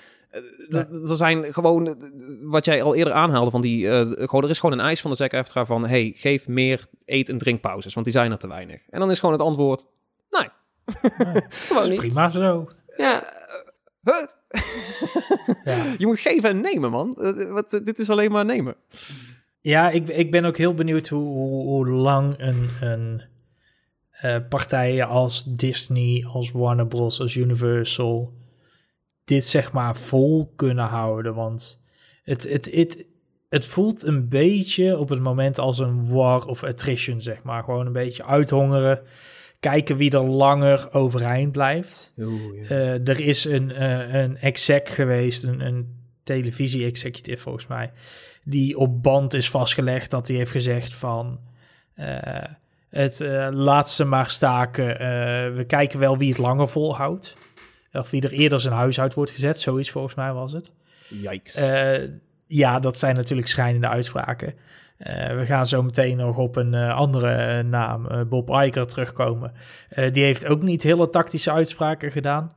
[0.69, 1.93] Eh, Er zijn gewoon, eh,
[2.41, 5.11] wat jij al eerder aanhaalde, van die, eh, gewoon, er is gewoon een eis van
[5.11, 8.47] de Zack After van hey, geef meer eet- en drinkpauzes, want die zijn er te
[8.47, 8.81] weinig.
[8.89, 9.85] En dan is gewoon het antwoord,
[10.29, 10.49] nee.
[11.49, 11.99] gewoon niet.
[11.99, 12.69] Prima zo.
[12.97, 13.23] Ja,
[14.03, 14.15] Huh?
[15.63, 15.95] Ja.
[15.97, 17.15] Je moet geven en nemen, man.
[17.21, 18.75] Eh, wat, eh, dit is alleen maar nemen.
[19.61, 23.21] Ja, ik, ik ben ook heel benieuwd hoe, hoe, hoe lang een, een
[24.11, 28.33] eh, partijen als Disney, als Warner Bros., als Universal
[29.25, 31.33] dit zeg maar vol kunnen houden.
[31.33, 31.81] Want
[32.23, 33.05] het, het, het,
[33.49, 37.63] het voelt een beetje op het moment als een war of attrition, zeg maar.
[37.63, 39.01] Gewoon een beetje uithongeren.
[39.61, 42.13] Kijken wie er langer overeind blijft.
[42.67, 47.91] Eh, er is een, eh, een exec geweest, een, een televisie-executive volgens mij,
[48.43, 51.39] die op band is vastgelegd dat hij heeft gezegd van
[51.93, 52.43] eh,
[52.89, 53.19] het
[53.51, 54.85] laat ze maar staken.
[55.55, 57.37] we kijken wel wie het langer volhoudt.
[57.93, 60.71] Of wie er eerder zijn huis uit wordt gezet, zoiets volgens mij was het.
[61.07, 61.59] Yikes.
[62.47, 64.53] Ja, dat zijn natuurlijk schrijnende uitspraken.
[65.01, 68.87] Eh, we gaan zo meteen nog op een eh, andere eh, naam, eh, Bob Iger,
[68.87, 69.53] terugkomen.
[69.89, 72.53] Eh, die heeft ook niet hele tactische uitspraken gedaan.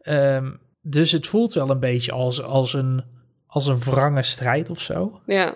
[0.00, 0.50] Ehm,
[0.82, 3.04] dus het voelt wel een beetje als, als, een,
[3.46, 5.20] als een wrange strijd of zo.
[5.26, 5.54] ja.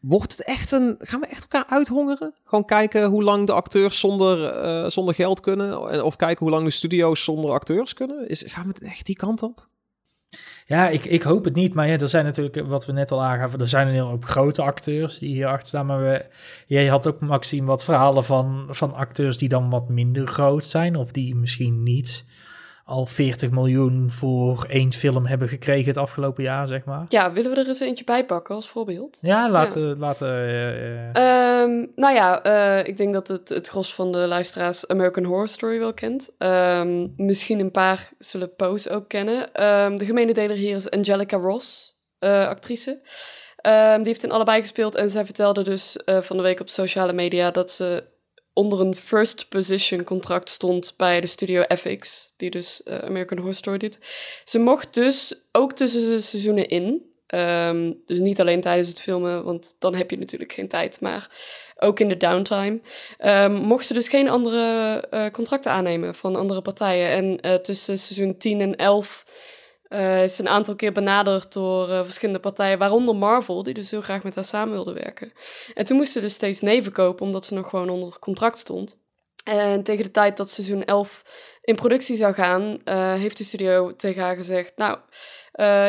[0.00, 0.94] Wordt het echt een...
[0.98, 2.34] Gaan we echt elkaar uithongeren?
[2.44, 5.88] Gewoon kijken hoe lang de acteurs zonder, eh, zonder geld kunnen?
[5.90, 8.28] En- Of kijken hoe lang de studio's zonder acteurs kunnen?
[8.28, 9.66] Is, gaan we het echt die kant op?
[10.68, 11.74] Ja, ik, ik hoop het niet.
[11.74, 14.24] Maar ja, er zijn natuurlijk, wat we net al aangaven, er zijn een heel hoop
[14.24, 15.86] grote acteurs die hier achter staan.
[15.86, 16.24] Maar we,
[16.66, 20.96] jij had ook, Maxime, wat verhalen van, van acteurs die dan wat minder groot zijn.
[20.96, 22.24] Of die misschien niet
[22.86, 27.02] al 40 miljoen voor één film hebben gekregen het afgelopen jaar, zeg maar.
[27.06, 29.18] Ja, willen we er eens eentje bij pakken als voorbeeld?
[29.20, 29.88] Ja, laten...
[29.88, 29.94] Ja.
[29.96, 34.88] laten uh, um, nou ja, uh, ik denk dat het, het gros van de luisteraars
[34.88, 36.30] American Horror Story wel kent.
[36.38, 39.64] Um, misschien een paar zullen Pose ook kennen.
[39.64, 43.00] Um, de gemene deler hier is Angelica Ross, uh, actrice.
[43.96, 47.50] die heeft in allebei gespeeld en zij vertelde dus van de week op sociale media
[47.50, 48.04] dat ze
[48.56, 53.54] onder een first position contract stond bij de studio FX, die dus uh, American Horror
[53.54, 53.98] Story doet.
[54.44, 57.02] Ze mocht dus ook tussen de seizoenen in,
[57.34, 61.30] um, dus niet alleen tijdens het filmen, want dan heb je natuurlijk geen tijd, maar
[61.78, 62.80] ook in de downtime,
[63.24, 67.10] um, mocht ze dus geen andere uh, contracten aannemen van andere partijen.
[67.10, 69.24] En uh, tussen seizoen 10 en 11
[69.96, 74.00] uh, is een aantal keer benaderd door uh, verschillende partijen, waaronder Marvel, die dus heel
[74.00, 75.32] graag met haar samen wilde werken.
[75.74, 78.98] En toen moest ze dus steeds nee verkopen, omdat ze nog gewoon onder contract stond.
[79.44, 81.22] En tegen de tijd dat seizoen 11
[81.62, 84.98] in productie zou gaan, uh, heeft de studio tegen haar gezegd: Nou,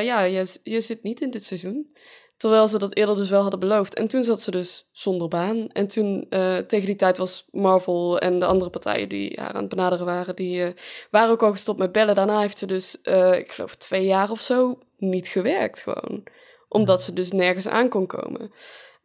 [0.04, 1.96] ja, je, je zit niet in dit seizoen.
[2.38, 3.96] Terwijl ze dat eerder dus wel hadden beloofd.
[3.96, 5.70] En toen zat ze dus zonder baan.
[5.72, 9.62] En toen, uh, tegen die tijd was Marvel en de andere partijen die haar aan
[9.62, 10.68] het benaderen waren, die uh,
[11.12, 12.16] waren ook al gestopt met bellen.
[12.16, 16.24] Daarna heeft ze dus, uh, ik geloof twee jaar of zo, niet gewerkt gewoon.
[16.70, 18.52] Omdat ze dus nergens aan kon komen.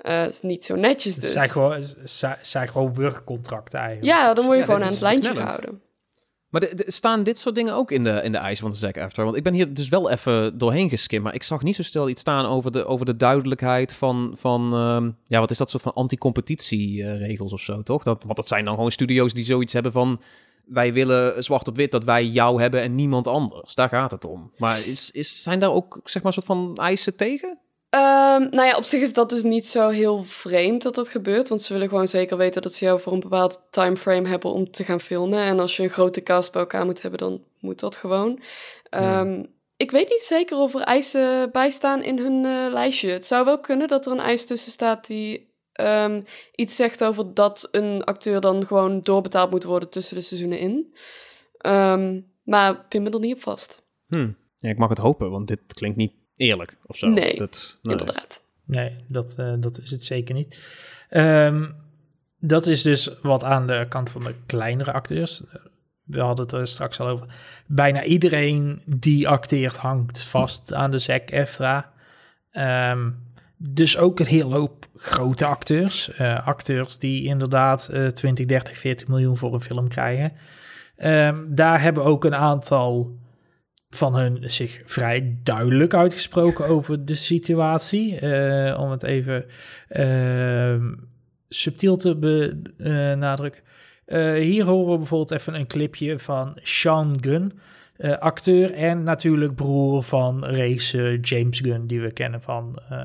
[0.03, 1.33] Uh, is niet zo netjes dus.
[1.33, 1.83] Zij gewoon,
[2.41, 4.19] zij gewoon werkcontracten eigenlijk.
[4.19, 5.83] Ja, dan word je ja, gewoon aan het lijntje gehouden.
[6.53, 8.99] Maar de, staan dit soort dingen ook in de, in de eisen van de Zack
[8.99, 9.25] After?
[9.25, 12.09] Want ik ben hier dus wel even doorheen geskimd, maar ik zag niet zo snel
[12.09, 15.83] iets staan over de, over de duidelijkheid van, van um, ja, wat is dat soort
[15.83, 18.03] van anti-competitieregels of zo, toch?
[18.03, 20.21] Dat, want dat zijn dan gewoon studio's die zoiets hebben van,
[20.65, 23.75] wij willen zwart op wit dat wij jou hebben en niemand anders.
[23.75, 24.53] Daar gaat het om.
[24.57, 27.59] Maar is, is, zijn daar ook, zeg maar, soort van eisen tegen?
[27.95, 31.49] Um, nou ja, op zich is dat dus niet zo heel vreemd dat dat gebeurt.
[31.49, 34.71] Want ze willen gewoon zeker weten dat ze jou voor een bepaald timeframe hebben om
[34.71, 35.39] te gaan filmen.
[35.39, 38.41] En als je een grote cast bij elkaar moet hebben, dan moet dat gewoon.
[38.91, 43.11] Um, Ik weet niet zeker of er eisen bij staan in hun uh, lijstje.
[43.11, 45.51] Het zou wel kunnen dat er een eis tussen staat die
[45.81, 46.25] um,
[46.55, 50.95] iets zegt over dat een acteur dan gewoon doorbetaald moet worden tussen de seizoenen in.
[52.43, 53.83] maar pin me er niet op vast.
[54.09, 54.37] Hmm.
[54.59, 57.09] Ja, ik mag het hopen, want dit klinkt niet eerlijk of zo.
[57.09, 57.99] Nee, dat, nee.
[57.99, 58.43] inderdaad.
[58.65, 60.61] Nee, dat, uh, dat is het zeker niet.
[61.11, 61.75] Um,
[62.39, 65.43] dat is dus wat aan de kant van de kleinere acteurs.
[66.03, 67.27] We hadden het er straks al over.
[67.67, 71.93] Bijna iedereen die acteert hangt vast aan de ZEC EFTRA.
[72.53, 76.11] Um, dus ook een heel hoop grote acteurs.
[76.21, 80.33] Uh, acteurs die inderdaad uh, 20, 30, 40 miljoen voor een film krijgen.
[80.97, 83.19] Um, daar hebben ook een aantal
[83.97, 88.21] van hun zich vrij duidelijk uitgesproken over de situatie.
[88.21, 89.45] Uh, om het even
[89.91, 90.77] uh,
[91.49, 93.63] subtiel te benadrukken.
[94.07, 97.61] Uh, hier horen we bijvoorbeeld even een clipje van Sean Gunn.
[97.99, 102.99] Uh, acteur en natuurlijk broer van race James Gunn, die we kennen van uh,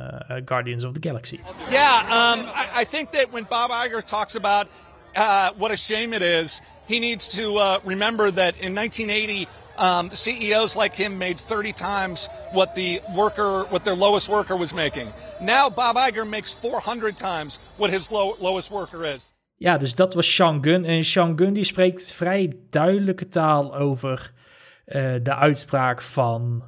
[0.45, 1.39] Guardians of the Galaxy.
[1.69, 4.67] Yeah, um, I, I, think that when Bob Iger talks about
[5.15, 9.48] uh, what a shame it is, he needs to remember that in 1980
[9.80, 14.74] Um, CEOs like him made 30 times what the worker, what their lowest worker was
[14.74, 15.08] making.
[15.39, 19.34] Now Bob Iger makes 400 times what his low, lowest worker is.
[19.56, 20.86] Ja, dus dat was Sean Gunn.
[20.86, 24.32] En Sean Gunn die spreekt vrij duidelijke taal over
[24.88, 26.63] uh, de uitspraak van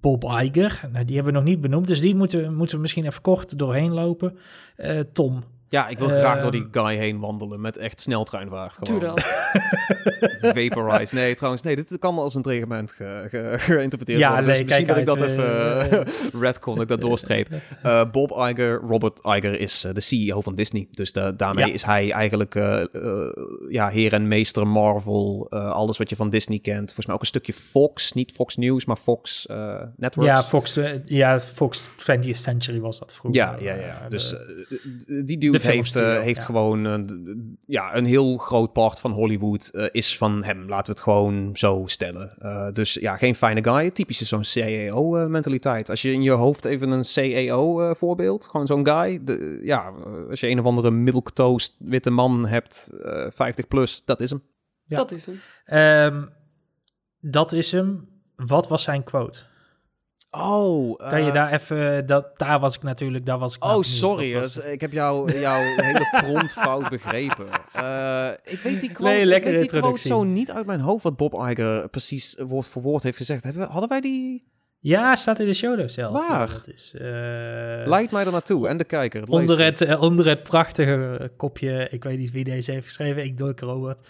[0.00, 0.80] Bob Iger.
[0.92, 3.58] Nou, die hebben we nog niet benoemd, dus die moeten, moeten we misschien even kort
[3.58, 4.38] doorheen lopen.
[4.76, 8.78] Uh, Tom, ja, ik wil graag door die guy heen wandelen met echt sneltreinvaart.
[8.78, 9.00] Gewoon.
[9.00, 9.24] Doe dat.
[10.54, 11.14] Vaporize.
[11.14, 14.46] Nee, trouwens, nee, dit kan als een dreigement ge, ge, geïnterpreteerd ja, worden.
[14.46, 17.48] Dus nee, misschien kijk dat ik dat even uh, redcon, ik dat doorstreep.
[17.86, 20.88] Uh, Bob Iger, Robert Iger is de CEO van Disney.
[20.90, 21.72] Dus de, daarmee ja.
[21.72, 22.54] is hij eigenlijk
[23.68, 25.50] ja, heer en meester Marvel.
[25.50, 26.86] alles wat je van Disney kent.
[26.86, 28.12] Volgens mij ook een stukje Fox.
[28.12, 29.46] Niet Fox News, maar Fox
[29.96, 30.30] Networks.
[30.30, 33.40] Ja, Fox, ja, Fox 20th Century was dat vroeger.
[33.40, 34.08] Ja, ja, ja.
[34.08, 34.34] dus
[35.24, 36.46] die dude heeft, uh, heeft ja.
[36.46, 37.34] gewoon uh,
[37.66, 40.68] ja, een heel groot part van Hollywood uh, is van hem.
[40.68, 42.72] Laten we het gewoon zo stellen.
[42.72, 43.90] dus ja, geen fijne guy.
[43.90, 45.90] Typische zo'n CAO-mentaliteit.
[45.90, 49.24] Als je in je hoofd even een CAO-voorbeeld, gewoon zo'n guy.
[49.24, 49.92] De, ja,
[50.30, 52.90] als je een of andere milktoast witte man hebt,
[53.28, 54.42] 50 plus, dat is hem.
[54.86, 54.96] Ja.
[54.96, 55.40] Dat is hem.
[56.14, 56.28] Um,
[57.20, 58.08] dat is hem.
[58.36, 59.40] Wat was zijn quote?
[60.36, 63.64] Oh, kan je eh, daar even, dat, daar was ik natuurlijk, daar was ik.
[63.64, 64.56] Oh, sorry, was...
[64.58, 67.46] ik heb jou, jouw hele prompt fout begrepen.
[67.76, 71.02] Uh, ik weet die quote, nee, ik weet die quote zo niet uit mijn hoofd
[71.02, 73.42] wat Bob Iger precies woord voor woord heeft gezegd.
[73.42, 74.52] Hebben, hadden wij die?
[74.78, 76.12] Ja, staat in de show zelf.
[76.12, 76.48] Waar?
[76.48, 77.02] Dat is, uh,
[77.86, 79.20] Leidt mij er naartoe en de kijker.
[79.20, 83.38] Het onder, het, onder het prachtige kopje, ik weet niet wie deze heeft geschreven, ik
[83.38, 84.00] doe Robert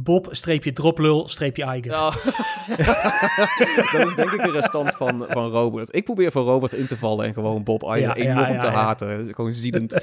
[0.00, 1.90] Bob, streepje droplul, streepje Eigen.
[1.90, 2.10] Ja.
[3.92, 5.94] dat is denk ik een restant van, van Robert.
[5.94, 9.34] Ik probeer van Robert in te vallen en gewoon Bob Eigen enorm te haten.
[9.34, 9.94] Gewoon ziedend.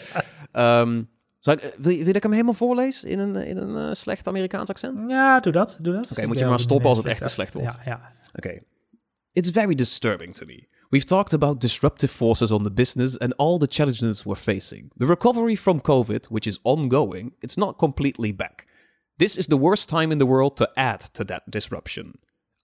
[0.53, 1.09] um,
[1.41, 4.69] ik, wil, je, wil ik hem helemaal voorlezen in een, in een uh, slecht Amerikaans
[4.69, 5.03] accent?
[5.07, 5.77] Ja, doe dat.
[5.79, 6.11] Doe dat.
[6.11, 7.75] Oké, moet je maar stoppen als het echt te slecht wordt.
[7.75, 8.11] Ja, ja.
[8.35, 8.59] Oké.
[9.31, 10.67] It's very disturbing to me.
[10.89, 14.91] We've talked about disruptive forces on the business and all the challenges we're facing.
[14.97, 18.65] The recovery from COVID, which is ongoing, it's not completely back.
[19.17, 22.15] This is the worst time in the world to add to that disruption.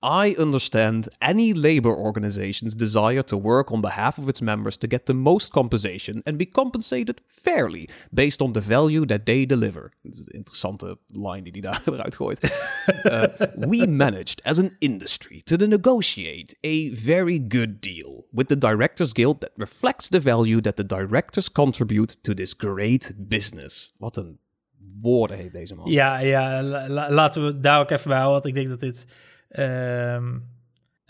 [0.03, 5.05] I understand any labor organization's desire to work on behalf of its members to get
[5.05, 9.91] the most compensation and be compensated fairly based on the value that they deliver.
[10.03, 10.25] Is
[11.13, 12.39] line die hij daar eruit gooit.
[13.05, 19.13] uh, we managed as an industry to negotiate a very good deal with the Directors
[19.13, 23.93] Guild that reflects the value that the directors contribute to this great business.
[23.97, 24.39] Wat een
[25.01, 25.91] woorden heeft deze man.
[25.91, 26.63] Ja, ja
[27.09, 29.05] laten we daar ook even bij houden, want ik denk dat dit
[29.59, 30.49] Um,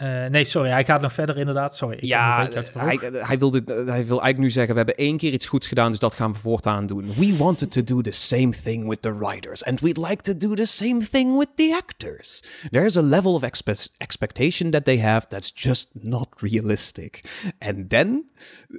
[0.01, 1.75] uh, nee, sorry, hij gaat nog verder inderdaad.
[1.75, 1.95] Sorry.
[1.95, 5.31] Ik ja, hij, hij, wil dit, hij wil eigenlijk nu zeggen, we hebben één keer
[5.31, 7.13] iets goeds gedaan, dus dat gaan we voortaan doen.
[7.17, 10.55] We wanted to do the same thing with the writers, and we'd like to do
[10.55, 12.43] the same thing with the actors.
[12.69, 17.23] There's a level of expe expectation that they have that's just not realistic.
[17.59, 18.29] And then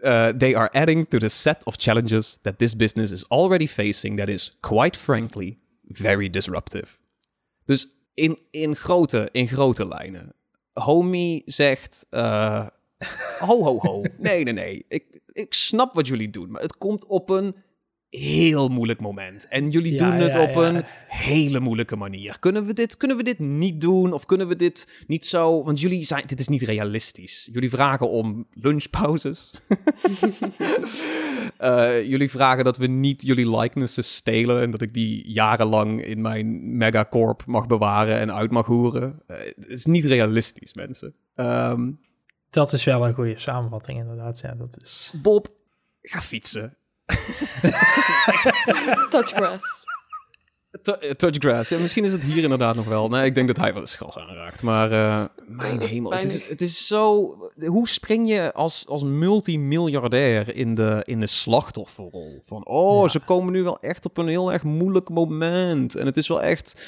[0.02, 4.16] uh, they are adding to the set of challenges that this business is already facing
[4.18, 6.98] that is, quite frankly, very disruptive.
[7.64, 10.32] Dus in, in, grote, in grote lijnen.
[10.72, 12.06] Homie zegt...
[12.10, 12.66] Uh,
[13.48, 14.02] ho, ho, ho.
[14.18, 14.84] Nee, nee, nee.
[14.88, 17.56] Ik, ik snap wat jullie doen, maar het komt op een
[18.18, 19.48] heel moeilijk moment.
[19.48, 22.38] En jullie doen het op een hele moeilijke manier.
[22.38, 24.12] Kunnen we, dit, kunnen we dit niet doen?
[24.12, 25.64] Of kunnen we dit niet zo...
[25.64, 26.26] Want jullie zijn...
[26.26, 27.48] Dit is niet realistisch.
[27.52, 29.62] Jullie vragen om lunchpauzes.
[31.60, 34.62] uh, jullie vragen dat we niet jullie likenesses stelen...
[34.62, 39.22] en dat ik die jarenlang in mijn megacorp mag bewaren en uit mag hoeren.
[39.28, 41.14] Uh, het is niet realistisch, mensen.
[41.34, 42.00] Um,
[42.50, 44.40] dat is wel een goede samenvatting, inderdaad.
[44.40, 45.14] Ja, dat is...
[45.22, 45.48] Bob,
[46.02, 46.76] ga fietsen.
[49.10, 49.82] Touchgrass.
[50.82, 51.68] Eh, touchgrass.
[51.68, 53.08] Ja, misschien is het hier inderdaad nog wel.
[53.08, 54.62] Nee, ik denk dat hij wel eens gras aanraakt.
[54.62, 57.34] Maar uh, mijn hemel, het is, het is zo...
[57.64, 62.42] Hoe spring je als, als multimiljardair in de, in de slachtofferrol?
[62.46, 65.94] Van, oh, ze komen nu wel echt op een heel erg moeilijk moment.
[65.94, 66.82] En het is wel echt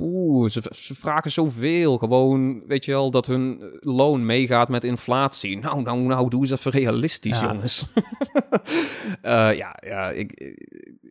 [0.00, 1.98] Oeh, ze, ze, vragen zoveel.
[1.98, 5.58] Gewoon, weet je wel, dat hun loon meegaat met inflatie.
[5.58, 7.88] Nou, nou, nou, doe eens even realistisch, jongens.
[7.94, 10.32] uh, ja, ja, ik,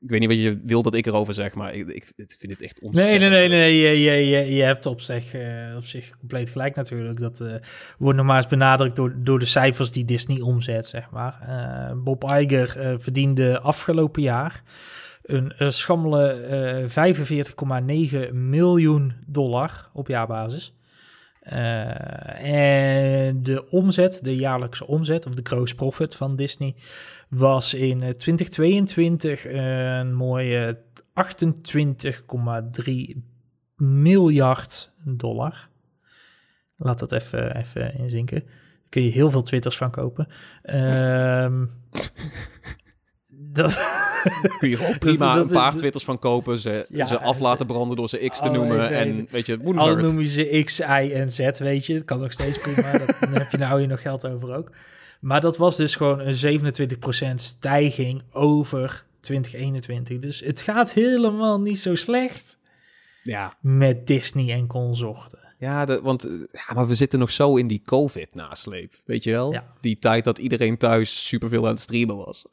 [0.03, 2.61] ik weet niet wat je wil dat ik erover zeg, maar ik, ik, vind het
[2.61, 3.19] echt ontzettend...
[3.19, 6.49] Nee, nee, nee, nee, je, je, je, je hebt op zich, uh, op zich compleet
[6.49, 7.19] gelijk natuurlijk.
[7.19, 7.53] Dat uh,
[7.97, 11.41] wordt normaal eens benadrukt door, door de cijfers die Disney omzet, zeg maar.
[12.03, 14.63] Bob Iger verdiende afgelopen jaar
[15.23, 20.73] een uh, schammele 45,9 eh, miljoen dollar op jaarbasis.
[21.53, 26.75] Uh, en de omzet, de jaarlijkse omzet, of de gross profit van Disney,
[27.29, 30.77] was in 2022 een mooie
[32.83, 32.93] 28,3
[33.75, 35.69] miljard dollar.
[36.77, 38.39] Laat dat even, even inzinken.
[38.39, 40.27] Daar kun je heel veel twitters van kopen.
[41.43, 41.71] Um,
[43.37, 43.71] dat...
[44.59, 48.09] Kun je gewoon prima een paar twitters van kopen, ze, ze af laten branden door
[48.09, 51.31] ze X te noemen en weet je, het Al noem je ze X, Y en
[51.31, 52.91] Z, weet je, dat kan nog steeds prima.
[53.19, 54.71] dan heb je nou hier nog geld over ook.
[55.19, 56.61] Maar dat was dus gewoon een
[57.31, 60.19] 27% stijging over 2021.
[60.19, 62.57] Dus het gaat helemaal niet zo slecht
[63.23, 63.57] ja.
[63.61, 65.42] met Disney en consorten.
[65.63, 69.51] Ja, de, want ja, maar we zitten nog zo in die COVID-nasleep, weet je wel?
[69.51, 69.73] Ja.
[69.81, 72.45] Die tijd dat iedereen thuis superveel aan het streamen was.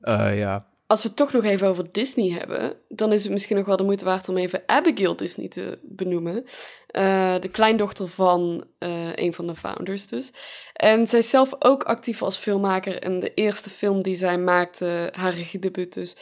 [0.00, 0.66] uh, ja.
[0.88, 3.76] Als we het toch nog even over Disney hebben, dan is het misschien nog wel
[3.76, 6.44] de moeite waard om even Abigail Disney te benoemen.
[6.90, 10.32] Uh, de kleindochter van uh, een van de founders dus.
[10.72, 13.02] En zij is zelf ook actief als filmmaker.
[13.02, 16.16] En de eerste film die zij maakte, haar regiedebuut dus,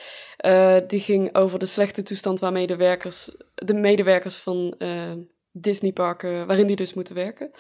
[0.47, 4.75] uh, die ging over de slechte toestand waarmee de, werkers, de medewerkers van
[5.53, 7.51] Disneyparken, waarin die dus moeten werken.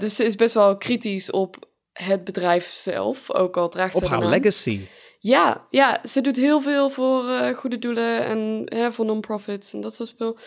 [0.00, 1.56] dus ze is best wel kritisch op
[1.92, 4.80] het bedrijf zelf, ook al draagt op ze haar legacy.
[5.24, 9.80] Ja, ja, ze doet heel veel voor uh, goede doelen en hè, voor non-profits en
[9.80, 10.38] dat soort spul.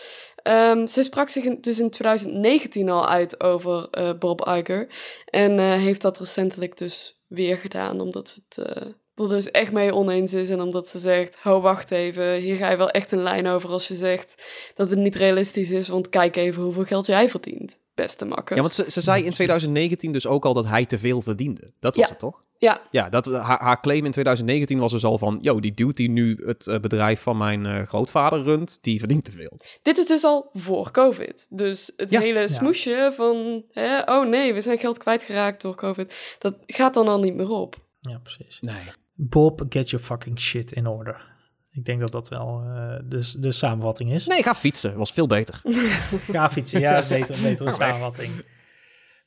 [0.42, 4.88] Um, ze sprak zich dus in 2019 al uit over uh, Bob Iger.
[5.24, 8.66] En uh, heeft dat recentelijk dus weer gedaan, omdat ze het
[9.14, 10.50] er dus echt mee oneens is.
[10.50, 13.70] En omdat ze zegt, hou wacht even, hier ga je wel echt een lijn over
[13.70, 14.42] als je zegt
[14.74, 15.88] dat het niet realistisch is.
[15.88, 17.78] Want kijk even hoeveel geld jij verdient.
[17.96, 18.56] Beste makker.
[18.56, 21.72] Ja, want ze, ze zei in 2019 dus ook al dat hij te veel verdiende.
[21.80, 22.10] Dat was Ja.
[22.10, 22.40] het toch?
[22.58, 25.38] Ja, Ja, dat, haar, haar claim in 2019 was dus al van...
[25.40, 29.24] Yo, die dude die nu het eh, bedrijf van mijn eh, grootvader runt, die verdient
[29.24, 29.58] te veel.
[29.82, 31.46] dit is dus al voor COVID.
[31.50, 32.20] Dus het Ja.
[32.20, 32.48] hele Ja.
[32.48, 37.18] smoesje van, hè, oh nee, we zijn geld kwijtgeraakt door COVID, dat gaat dan al
[37.20, 37.76] niet meer op.
[38.00, 38.58] Ja, precies.
[38.60, 38.84] Nee.
[39.14, 41.35] Bob, get your fucking shit in order.
[41.76, 44.26] Ik denk dat dat wel eh, de, de samenvatting is.
[44.26, 44.96] Nee, ga fietsen.
[44.96, 45.60] Was veel beter.
[46.32, 48.44] Ga fietsen, ja, is beter, betere samenvatting.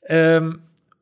[0.00, 0.52] Ehm,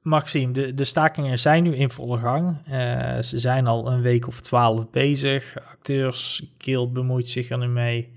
[0.02, 2.56] Maxime, de, de stakingen zijn nu in volle gang.
[2.66, 5.56] Eh, ze zijn al een week of twaalf bezig.
[5.72, 8.16] Acteurs Guild bemoeit zich er nu mee.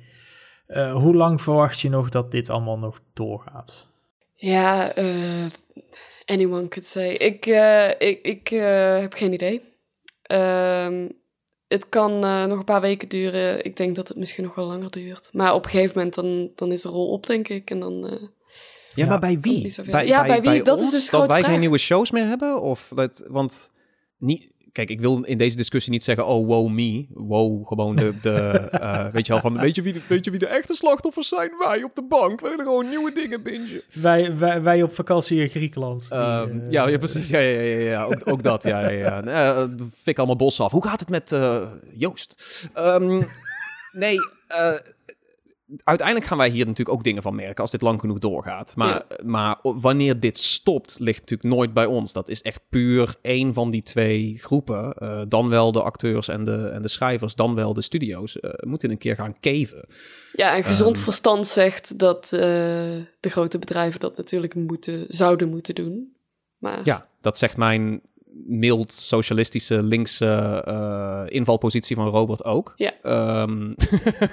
[0.72, 3.88] Eh, hoe lang verwacht je nog dat dit allemaal nog doorgaat?
[4.34, 5.46] Ja, eh,
[6.26, 7.10] anyone could say.
[7.14, 7.46] Ik,
[7.98, 9.62] ik, ik eh, heb geen idee.
[10.22, 11.08] Ehm,
[11.72, 13.66] het kan eh, nog een paar weken duren.
[13.66, 15.30] Ik denk dat het misschien nog wel langer duurt.
[15.34, 17.70] Maar op een gegeven moment dan, dan is de rol op, denk ik.
[17.70, 18.08] En dan...
[18.08, 18.28] eh, Ja,
[18.96, 19.74] Ja, maar bij wie?
[20.06, 20.64] Ja, bij wie?
[20.64, 22.62] Dat is dus dat wij geen nieuwe shows meer hebben?
[22.62, 23.72] Of dat, want
[24.18, 24.54] niet...
[24.72, 27.06] Kijk, ik wil in deze discussie niet zeggen, oh, wow me.
[27.10, 28.38] Wow, gewoon de, de
[28.72, 31.28] eh, weet je wel, van, weet je, wie de, weet je wie de echte slachtoffers
[31.28, 31.52] zijn?
[31.58, 32.42] Wij op de bank.
[32.42, 33.82] We willen gewoon nieuwe dingen bingen.
[33.94, 36.10] Wij, wij, wij op vakantie in Griekenland.
[36.10, 37.30] die, Ehm, eh, ja, ja, precies.
[37.30, 38.64] Ja, ja, ja, ja, Ook, ook dat.
[38.64, 39.24] Ja, ja, ja.
[39.24, 39.64] Eh,
[39.96, 40.72] fik allemaal bos af.
[40.72, 41.40] Hoe gaat het met
[41.94, 42.70] Joost?
[42.74, 43.22] Ehm,
[43.92, 44.18] nee,
[44.48, 44.74] eh,
[45.84, 48.76] uiteindelijk gaan wij hier natuurlijk ook dingen van merken als dit lang genoeg doorgaat.
[48.76, 52.14] Maar, maar wanneer dit stopt, ligt natuurlijk nooit bij ons.
[52.14, 54.94] Dat is echt puur één van die twee groepen.
[54.94, 58.40] Eh, dan wel de acteurs en de, en de schrijvers, dan wel de studio's.
[58.40, 59.86] eh, moeten een keer gaan keven.
[60.34, 61.04] ja, en gezond Ehm.
[61.04, 62.40] verstand zegt dat eh,
[63.20, 66.16] de grote bedrijven dat natuurlijk moeten, zouden moeten doen.
[66.58, 68.02] Maar Ja, dat zegt mijn
[68.48, 72.74] mild socialistische linkse eh, invalpositie van Robert ook.
[72.76, 72.92] Ja.
[73.02, 73.74] Ehm,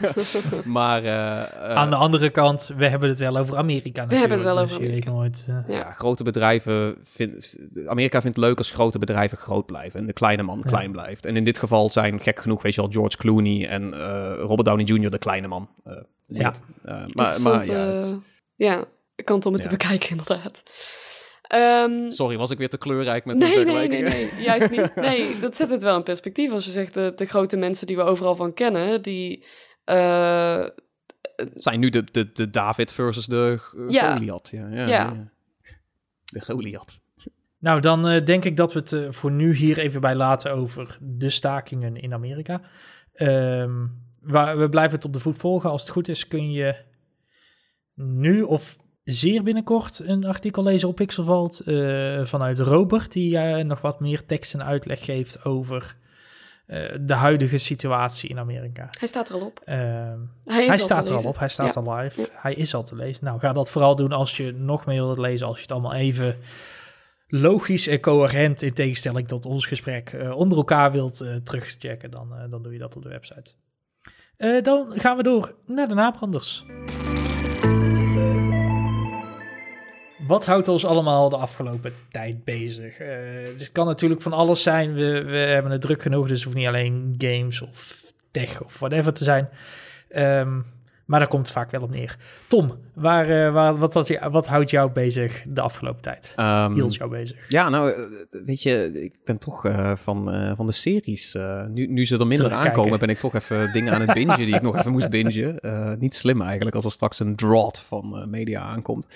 [0.79, 4.21] maar eh, eh, Aan de andere kant, we hebben het wel over Amerika natuurlijk.
[4.31, 5.11] hebben het wel dus over Amerika.
[5.11, 5.47] nooit...
[5.49, 5.77] eh, ja.
[5.77, 6.97] ja, grote bedrijven...
[7.13, 10.69] Vind, Amerika vindt het leuk als grote bedrijven groot blijven en de kleine man Ja.
[10.69, 11.27] klein blijft.
[11.27, 14.65] En in dit geval zijn gek genoeg, weet je wel, George Clooney en eh, Robert
[14.65, 15.11] Downey Jr.
[15.11, 15.69] de kleine man.
[15.85, 15.93] Eh,
[16.27, 16.53] Ja.
[17.15, 18.17] maar, maar ja, het-
[18.55, 18.85] ja,
[19.25, 20.63] kant om het te bekijken inderdaad.
[21.49, 24.95] Ehm, sorry, was ik weer te kleurrijk met mijn Nee, nee, nee, nee, juist niet.
[25.09, 26.53] Nee, dat zet het wel in perspectief.
[26.53, 29.45] Als je zegt, de, de grote mensen die we overal van kennen, die...
[29.85, 30.65] eh,
[31.55, 34.13] Zijn nu de, de, de David versus de uh, Ja.
[34.13, 34.49] Goliath.
[34.53, 35.31] Ja, ja, Ja.
[36.25, 36.99] De Goliath.
[37.59, 40.53] Nou, dan eh, denk ik dat we het eh, voor nu hier even bij laten
[40.53, 42.61] over de stakingen in Amerika.
[43.13, 43.87] Ehm,
[44.21, 45.71] waar, we blijven het op de voet volgen.
[45.71, 46.75] Als het goed is, kun je
[47.95, 48.77] nu of
[49.13, 54.25] zeer binnenkort een artikel lezen op Pixelvalt eh, vanuit Robert, die eh, nog wat meer
[54.27, 55.97] tekst en uitleg geeft over
[56.67, 58.89] eh, de huidige situatie in Amerika.
[58.99, 59.61] hij staat er al op.
[59.65, 61.81] Ehm, Hij, hij staat er al op, hij staat Ja.
[61.81, 62.21] al live.
[62.21, 62.27] Ja.
[62.33, 63.25] Hij is al te lezen.
[63.25, 65.95] Nou, ga dat vooral doen als je nog meer wilt lezen, als je het allemaal
[65.95, 66.37] even
[67.27, 72.73] logisch en coherent, in tegenstelling tot ons gesprek, onder elkaar wilt terugchecken, dan, dan doe
[72.73, 73.53] je dat op de website.
[74.63, 76.65] Dan gaan we door naar de nabranders.
[80.29, 82.99] Wat houdt ons allemaal de afgelopen tijd bezig?
[82.99, 83.09] Eh,
[83.45, 84.95] het kan natuurlijk van alles zijn.
[84.95, 88.79] We, we hebben het druk genoeg, dus het hoeft niet alleen games of tech of
[88.79, 89.49] whatever te zijn.
[90.09, 90.61] Ehm,
[91.09, 92.17] maar daar komt het vaak wel op neer.
[92.47, 96.33] Tom, waar, eh, waar, wat, wat, wat houdt jou bezig de afgelopen tijd?
[96.37, 97.49] Ehm, Hield jou bezig?
[97.49, 98.03] Ja, nou, eh,
[98.45, 101.37] weet je, ik ben toch eh, van, van de series.
[101.69, 104.55] nu, nu ze er minder aankomen, ben ik toch even dingen aan het bingen die
[104.55, 105.59] ik nog even moest bingen.
[105.99, 109.09] Niet slim eigenlijk, als er straks een drought van media aankomt.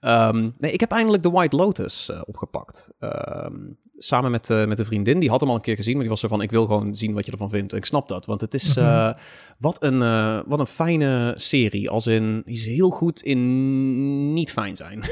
[0.00, 2.90] Ehm, nee, ik heb eindelijk The White Lotus opgepakt.
[2.98, 3.54] Ehm,
[3.98, 6.10] samen met, eh, met een vriendin, die had hem al een keer gezien, maar die
[6.10, 7.72] was zo van, ik wil gewoon zien wat je ervan vindt.
[7.72, 8.86] En ik snap dat, want het is, Mhm.
[8.86, 9.12] eh,
[9.58, 11.90] wat, een, eh, wat een fijne serie.
[11.90, 15.00] Als in, die is heel goed in niet fijn zijn.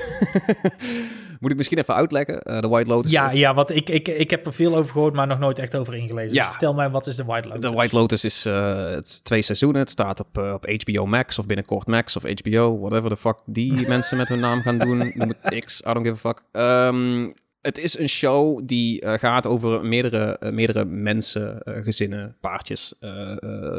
[1.41, 2.41] Moet ik misschien even uitleggen?
[2.63, 3.11] The White Lotus.
[3.13, 5.59] Ja, het- ja want ik, ik, ik heb er veel over gehoord, maar nog nooit
[5.59, 6.35] echt over ingelezen.
[6.35, 6.41] Ja.
[6.41, 7.71] Dus vertel mij, wat is de White Lotus?
[7.71, 9.81] The White Lotus is het is twee seizoenen.
[9.81, 13.89] Het staat op, op HBO Max of binnenkort Max of HBO, whatever the fuck die
[13.89, 15.13] mensen met hun naam gaan doen.
[15.15, 16.43] Noem het X, I don't give a fuck.
[16.53, 17.31] Ehm,
[17.65, 22.95] het is een show die eh, gaat over meerdere, eh, meerdere mensen, eh, gezinnen, paardjes,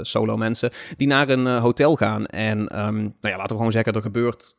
[0.02, 2.26] solo mensen, die naar een hotel gaan.
[2.26, 4.56] En ehm, nou ja, laten we gewoon zeggen, er gebeurt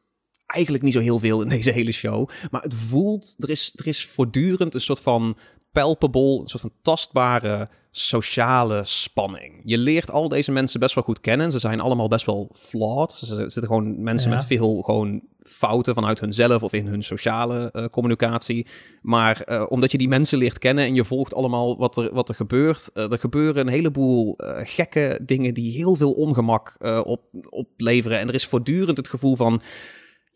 [0.47, 2.29] eigenlijk niet zo heel veel in deze hele show.
[2.51, 5.37] Maar het voelt, er is, er is voortdurend een soort van
[5.83, 9.61] palpable, een soort van tastbare sociale spanning.
[9.65, 11.53] Je leert al deze mensen best wel goed kennen.
[11.53, 13.13] Ze zijn allemaal best wel flawed.
[13.13, 14.37] Ze zitten gewoon mensen Ja.
[14.37, 18.67] met veel gewoon fouten vanuit hunzelf of in hun sociale eh, communicatie.
[19.03, 22.29] Maar eh, omdat je die mensen leert kennen en je volgt allemaal wat er, wat
[22.29, 28.19] er gebeurt, eh, er gebeuren een heleboel gekke dingen die heel veel ongemak op, opleveren.
[28.19, 29.61] En er is voortdurend het gevoel van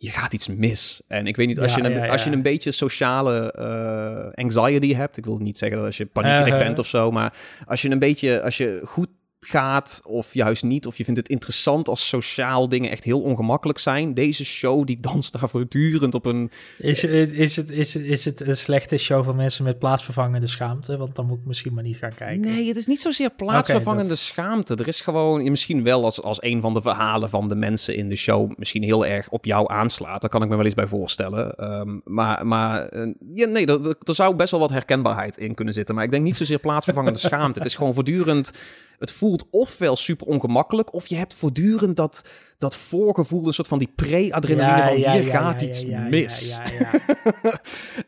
[0.02, 1.02] je gaat iets mis.
[1.06, 5.16] En ik weet niet, als, je, een, als je een beetje sociale uh, anxiety hebt,
[5.16, 6.62] ik wil niet zeggen dat als je paniekerig uh-huh.
[6.62, 7.34] bent of zo, maar
[7.66, 9.08] als je een beetje, als je goed
[9.46, 13.78] gaat of juist niet, of je vindt het interessant als sociaal dingen echt heel ongemakkelijk
[13.78, 14.14] zijn.
[14.14, 16.50] Deze show die danst daar voortdurend op een...
[16.78, 20.96] Is, is, het, is, is het een slechte show van mensen met plaatsvervangende schaamte?
[20.96, 22.40] Want dan moet ik misschien maar niet gaan kijken.
[22.40, 24.74] Nee, het is niet zozeer plaatsvervangende schaamte.
[24.74, 28.08] Er is gewoon misschien wel als, als een van de verhalen van de mensen in
[28.08, 30.20] de show misschien heel erg op jou aanslaat.
[30.20, 31.54] Daar kan ik me wel eens bij voorstellen.
[31.54, 35.74] Ehm, maar maar uh, ja, nee, er, er zou best wel wat herkenbaarheid in kunnen
[35.74, 35.94] zitten.
[35.94, 37.58] Maar ik denk niet zozeer plaatsvervangende schaamte.
[37.58, 38.52] Het is gewoon voortdurend
[39.00, 42.24] het voelt ofwel super ongemakkelijk, of je hebt voortdurend dat,
[42.58, 46.58] dat voorgevoel, een soort van die pre-adrenaline van hier gaat iets mis.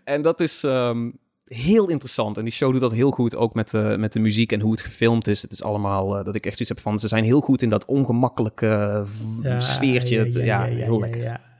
[0.04, 1.10] en dat is ehm,
[1.44, 2.38] heel interessant.
[2.38, 4.70] En die show doet dat heel goed, ook met, uh, met de muziek en hoe
[4.72, 5.42] het gefilmd is.
[5.42, 7.68] Het is allemaal uh, dat ik echt zoiets heb van, ze zijn heel goed in
[7.68, 9.04] dat ongemakkelijke
[9.58, 10.44] sfeertje.
[10.44, 11.50] Ja, heel lekker.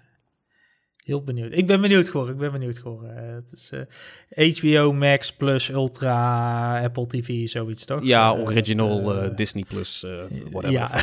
[1.13, 1.53] Heel benieuwd.
[1.53, 2.35] Ik ben benieuwd geworden.
[2.35, 3.11] Ik ben benieuwd geworden.
[3.11, 3.81] Uh, het is uh,
[4.29, 8.03] eh, HBO Max Plus Ultra Apple TV, zoiets toch?
[8.03, 10.07] Ja, uh, original uh, Disney Plus,
[10.51, 10.71] whatever.
[10.71, 10.91] Ja.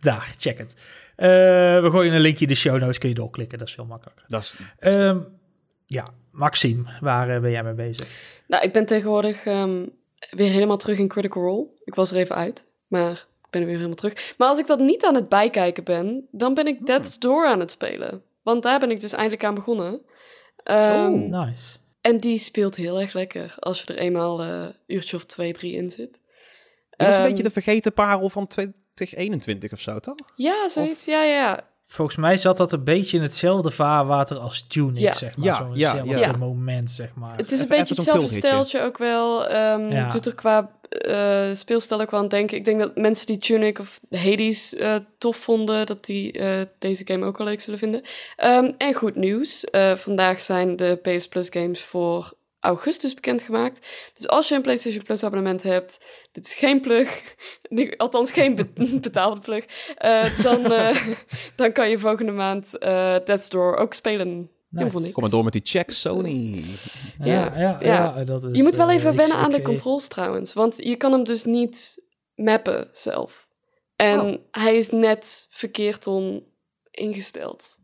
[0.00, 0.74] Daar, check het.
[1.16, 3.58] we gooien een linkje in de show notes, kun je doorklikken.
[3.58, 4.24] Dat is heel makkelijk.
[4.28, 5.26] Dat is, um,
[5.86, 8.08] ja, Maxime, waar ben jij mee bezig?
[8.46, 9.90] Nou, ik ben tegenwoordig um,
[10.30, 11.66] weer helemaal terug in Critical Role.
[11.84, 14.34] Ik was er even uit, maar ben weer helemaal terug.
[14.38, 16.86] Maar als ik dat niet aan het bijkijken ben, dan ben ik hmm.
[16.86, 18.22] Dead's Door aan het spelen.
[18.42, 20.00] Want daar ben ik dus eindelijk aan begonnen.
[20.64, 21.76] Um, oh, nice.
[22.00, 25.52] En die speelt heel erg lekker als je er eenmaal een uh, uurtje of twee,
[25.52, 26.18] drie in zit.
[26.90, 30.16] Dat is um, een beetje de vergeten parel van 2021 of zo, toch?
[30.34, 31.04] Ja, zoiets.
[31.04, 31.68] Ja, ja.
[31.86, 35.12] Volgens mij zat dat een beetje in hetzelfde vaarwater als Tunic, ja.
[35.12, 35.46] zeg maar.
[35.46, 36.36] Ja, Zo'n ja, ja.
[36.36, 37.36] moment, zeg maar.
[37.36, 39.44] Het is een beetje hetzelfde steltje ook wel.
[39.44, 40.08] Um, ja.
[40.08, 42.56] Doet er qua uh, speelstijl ook wel aan denken.
[42.56, 47.06] Ik denk dat mensen die Tunic of Hades uh, tof vonden, dat die uh, deze
[47.06, 48.02] game ook wel leuk zullen vinden.
[48.44, 49.64] Um, en goed nieuws.
[49.94, 53.86] vandaag zijn de PS Plus games voor augustus bekendgemaakt.
[54.14, 55.98] Dus als je een PlayStation Plus abonnement hebt,
[56.32, 57.20] dit is geen plug,
[57.96, 58.54] althans geen
[59.00, 59.64] betaalde plug,
[60.42, 60.62] dan,
[61.56, 62.70] dan kan je volgende maand
[63.24, 64.50] Death's Door ook spelen.
[64.70, 65.12] Nice.
[65.12, 66.64] Kom maar door met die check, Sony.
[67.18, 70.76] Ja, ja, ja, dat is, je moet wel even wennen aan de controls trouwens, want
[70.76, 72.02] je kan hem dus niet
[72.34, 73.48] mappen zelf.
[73.96, 74.36] En oh.
[74.50, 76.42] hij is net verkeerd om
[76.90, 77.80] ingesteld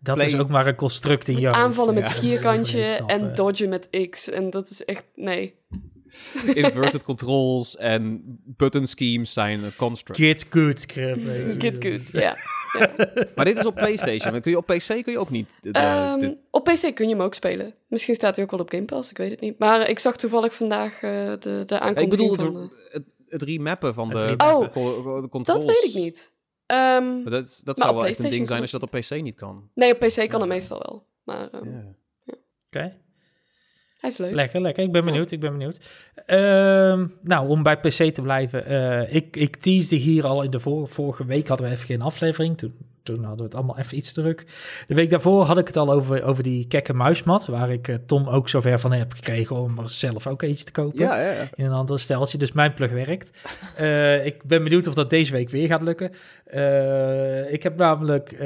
[0.00, 1.54] dat is ook maar een construct in jou.
[1.56, 4.30] Aanvallen met vierkantje en dodgen met X.
[4.30, 5.54] En dat is echt, nee.
[6.62, 10.20] Inverted controls en button schemes zijn een construct.
[10.20, 10.84] Get good,
[11.58, 12.36] Get good, ja.
[13.34, 14.40] maar dit is op PlayStation.
[14.40, 15.58] Kun je op PC kun je ook niet.
[15.62, 17.74] Um, op PC kun je hem ook spelen.
[17.88, 19.58] Misschien staat hij ook wel op Game Pass, ik weet het niet.
[19.58, 23.94] Maar ik zag toevallig vandaag uh, de, de aankondiging ik bedoel, het, het, het, remappen
[23.94, 24.74] van de, oh,
[25.22, 25.64] de controls.
[25.64, 26.32] Dat weet ik niet.
[26.66, 29.34] Um, dat, dat zou wel echt een ding zijn als je dat op PC niet
[29.34, 29.70] kan.
[29.74, 31.06] Nee, op PC kan het meestal wel.
[31.22, 31.84] Maar, um, yeah.
[32.20, 32.34] ja.
[32.66, 33.02] Oké.
[34.04, 34.34] Hij is leuk.
[34.34, 34.82] Lekker, lekker.
[34.82, 35.78] Ik ben benieuwd, ik ben benieuwd.
[36.26, 36.36] Uh,
[37.22, 38.72] nou, om bij PC te blijven.
[38.72, 42.02] Uh, ik, ik teasde hier al in de vor vorige week hadden we even geen
[42.02, 42.58] aflevering.
[42.58, 44.46] Toen toen hadden we het allemaal even iets druk.
[44.86, 47.96] De week daarvoor had ik het al over, over die kekke muismat, waar ik uh,
[48.06, 50.98] Tom ook zover van heb gekregen om er zelf ook eentje te kopen.
[50.98, 51.48] Ja, ja, ja.
[51.54, 53.30] In een ander steltje, dus mijn plug werkt.
[53.80, 56.12] Uh, ik ben benieuwd of dat deze week weer gaat lukken.
[57.52, 58.36] Ik heb namelijk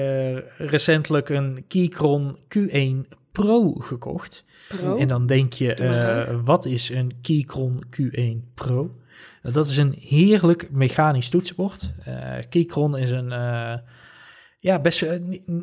[0.58, 4.44] recentelijk een Keychron Q1 Pro gekocht.
[4.68, 4.96] Pro?
[4.96, 8.96] En dan denk je, wat is een Keychron Q1 Pro?
[9.42, 11.92] Dat is een heerlijk mechanisch toetsenbord.
[12.48, 13.32] Keychron is een
[14.60, 15.12] ja, best uh,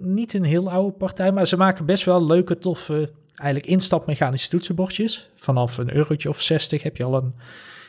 [0.01, 5.29] niet een heel oude partij, maar ze maken best wel leuke, toffe, eigenlijk instapmechanische toetsenbordjes.
[5.35, 7.35] Vanaf een eurotje of 60 heb je al een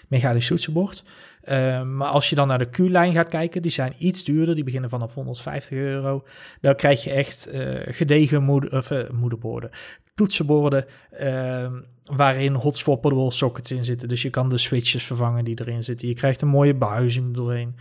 [0.09, 1.05] mechanisch toetsenbord.
[1.49, 4.55] Uh, maar als je dan naar de Q-lijn gaat kijken, die zijn iets duurder.
[4.55, 6.25] Die beginnen vanaf 150 euro.
[6.61, 9.71] Dan krijg je echt uh, gedegen moeder, of, uh, moederborden,
[10.15, 11.73] toetsenborden, ehm,
[12.05, 14.09] waarin hot swappable sockets in zitten.
[14.09, 16.09] Dus je kan de switches vervangen die erin zitten.
[16.09, 17.77] Je krijgt een mooie behuizing doorheen.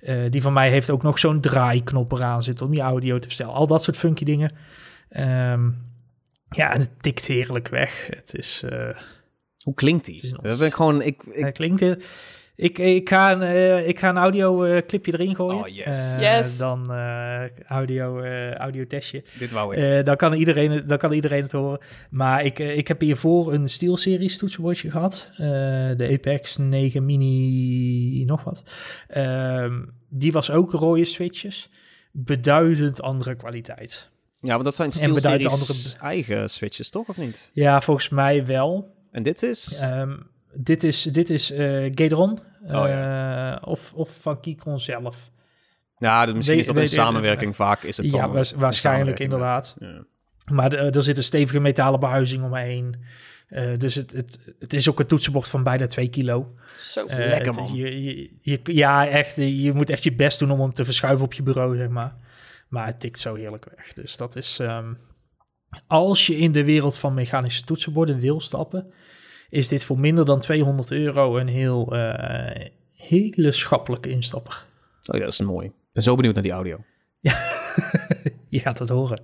[0.00, 3.26] Uh, die van mij heeft ook nog zo'n draaiknop eraan zitten om je audio te
[3.26, 3.54] verstellen.
[3.54, 4.52] Al dat soort funky dingen.
[5.52, 5.88] Um,
[6.50, 8.06] ja, het tikt heerlijk weg.
[8.10, 8.64] Het is...
[9.64, 10.32] Hoe klinkt die?
[10.42, 11.02] Dat ben ik gewoon...
[11.02, 11.40] Ik, ik...
[11.42, 11.82] Hij klinkt...
[12.60, 15.60] Ik, ik, ga een, uh, ik ga een audio uh, clipje erin gooien.
[15.60, 15.96] Oh, yes.
[15.96, 16.58] Uh, yes.
[16.58, 16.92] Dan
[17.66, 19.24] audio, audio testje.
[19.38, 20.04] Dit wou ik.
[20.04, 21.80] dan, kan iedereen, dan kan iedereen het horen.
[22.10, 25.28] Maar ik, ik heb hiervoor een SteelSeries toetsenbordje gehad.
[25.36, 28.62] de Apex 9 Mini nog wat.
[29.08, 31.70] Ehm, die was ook rode switches.
[32.12, 34.08] Beduidend andere kwaliteit.
[34.40, 35.74] Ja, maar dat zijn SteelSeries andere...
[36.00, 37.08] eigen switches, toch?
[37.08, 37.50] Of niet?
[37.54, 38.94] Ja, volgens mij wel.
[39.10, 39.80] En dit is?
[39.82, 42.38] Um, dit is, dit is uh, Gateron.
[42.62, 43.52] Oh, ja.
[43.52, 45.30] uh, of, of van Keychron zelf.
[45.98, 47.56] Ja, misschien is dat een samenwerking.
[47.56, 49.76] Vaak is het dan Ja, waarschijnlijk inderdaad.
[49.78, 50.04] ja.
[50.50, 53.04] Maar er zit een stevige metalen behuizing omheen.
[53.48, 56.54] Uh, dus het, het, het is ook een toetsenbord van bijna 2 kilo.
[56.78, 57.74] Zo uh, lekker man.
[57.74, 59.36] je, je, ja, echt.
[59.36, 62.14] Je moet echt je best doen om hem te verschuiven op je bureau, zeg maar.
[62.68, 63.92] Maar het tikt zo heerlijk weg.
[63.92, 64.58] Dus dat is...
[64.58, 64.98] Um,
[65.86, 68.92] als je in de wereld van mechanische toetsenborden wil stappen...
[69.50, 71.96] is dit voor minder dan 200 euro een heel...
[71.96, 72.50] Uh,
[73.00, 74.66] hele schappelijke instapper.
[75.04, 75.66] Oh ja, dat is mooi.
[75.66, 76.84] Ik ben zo benieuwd naar die audio.
[77.20, 77.38] Ja,
[78.48, 79.22] je gaat het horen.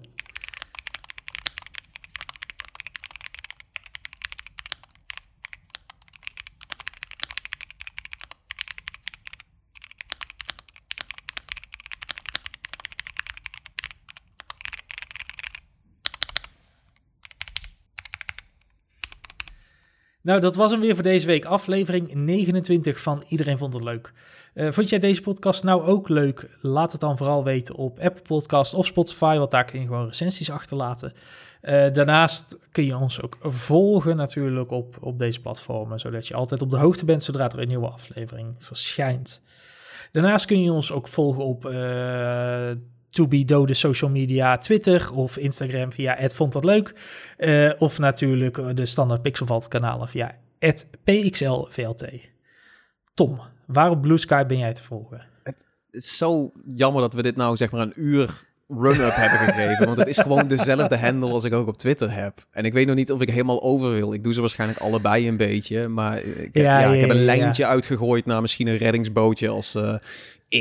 [20.26, 21.44] Nou, dat was hem weer voor deze week.
[21.44, 24.12] Aflevering 29 van Iedereen Vond Het Leuk.
[24.54, 26.48] Uh, vond jij deze podcast nou ook leuk?
[26.60, 30.06] Laat het dan vooral weten op Apple Podcast of Spotify, want daar kun je gewoon
[30.06, 31.12] recensies achterlaten.
[31.62, 36.62] Uh, daarnaast kun je ons ook volgen natuurlijk op, op deze platformen, zodat je altijd
[36.62, 39.42] op de hoogte bent zodra er een nieuwe aflevering verschijnt.
[40.12, 42.70] Daarnaast kun je ons ook volgen op uh,
[43.16, 46.94] to be dode social media, Twitter of Instagram via vond dat leuk.
[47.38, 50.38] Uh, of natuurlijk de standaard Pixelvalt kanalen via
[51.04, 52.04] pxlvlt.
[53.14, 55.26] Tom, waar op Blue Sky ben jij te volgen?
[55.42, 59.86] Het is zo jammer dat we dit nou zeg maar een uur run-up hebben gegeven.
[59.86, 62.46] Want het is gewoon dezelfde handle als ik ook op Twitter heb.
[62.50, 64.12] En ik weet nog niet of ik helemaal over wil.
[64.12, 65.88] Ik doe ze waarschijnlijk allebei een beetje.
[65.88, 69.94] Maar ik heb, ja, ik heb een lijntje uitgegooid naar misschien een reddingsbootje als uh,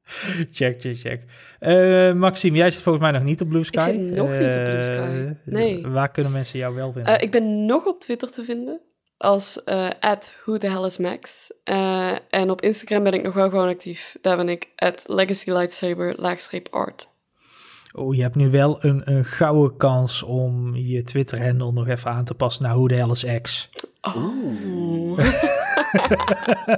[0.51, 1.23] check, check, check.
[1.61, 3.77] Uh, Maxime, jij zit volgens mij nog niet op Blue Sky.
[3.77, 5.87] Ik zit nog uh, niet op Blue Sky, eh, nee.
[5.87, 7.21] Waar kunnen mensen jou wel vinden?
[7.21, 8.81] ik ben nog op Twitter te vinden
[9.17, 9.65] als
[10.01, 11.53] at who the hell is Max.
[12.31, 14.17] en op Instagram ben ik nog wel gewoon actief.
[14.21, 17.15] Daar ben ik at legacy lightsaber laagstreep art.
[17.97, 22.25] Oh, je hebt nu wel een, een gouden kans om je Twitter-handle nog even aan
[22.25, 23.69] te passen naar hoe de hell is X.
[24.01, 25.19] Oh.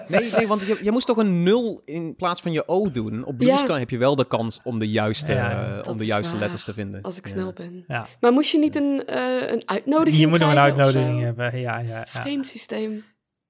[0.09, 3.25] nee, nee, want je, je moest toch een nul in plaats van je O doen.
[3.25, 6.37] Op Blue Sky heb je wel de kans om de juiste, uh, om de juiste
[6.37, 7.03] letters te vinden.
[7.03, 7.85] Als ik snel ben.
[8.21, 11.79] Maar moest je niet een, uh, een uitnodiging Je moet nog een uitnodiging hebben, ja.
[11.79, 13.05] ja, Vreemd systeem.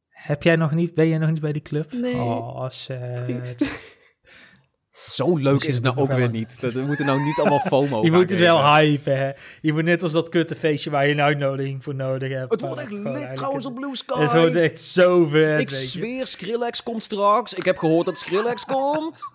[0.09, 1.93] Heb jij nog niet, ben jij nog niet bij die club?
[1.93, 2.15] Nee.
[2.15, 2.67] Oh,
[3.15, 3.73] Triest.
[5.09, 6.61] Zo leuk is het nou ook weer niet.
[6.61, 9.31] We moeten nou niet allemaal FOMO Je moet het wel hypen, hè.
[9.61, 12.51] Je moet net als dat kuttenfeestje waar je een uitnodiging voor nodig hebt.
[12.51, 14.21] Het wordt echt lid trouwens op Blue Sky.
[14.21, 15.61] Het wordt echt zo vet.
[15.61, 17.55] Ik zweer, Skrillex komt straks.
[17.55, 19.31] Ik heb gehoord dat Skrillex komt.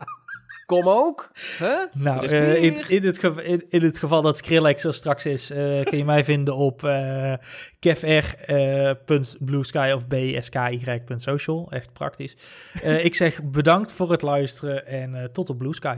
[0.74, 1.32] Kom ook.
[1.60, 1.86] Huh?
[1.94, 5.84] Nou, uh, in, in, het in, in, het geval dat Skrillex er straks is, uh,
[5.86, 7.34] kun je mij vinden op uh,
[7.80, 11.72] kefr.bluesky of bsky.social.
[11.72, 12.38] Echt praktisch.
[12.82, 15.96] ik zeg bedankt voor het luisteren en tot op Blue Sky.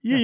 [0.00, 0.16] Ja,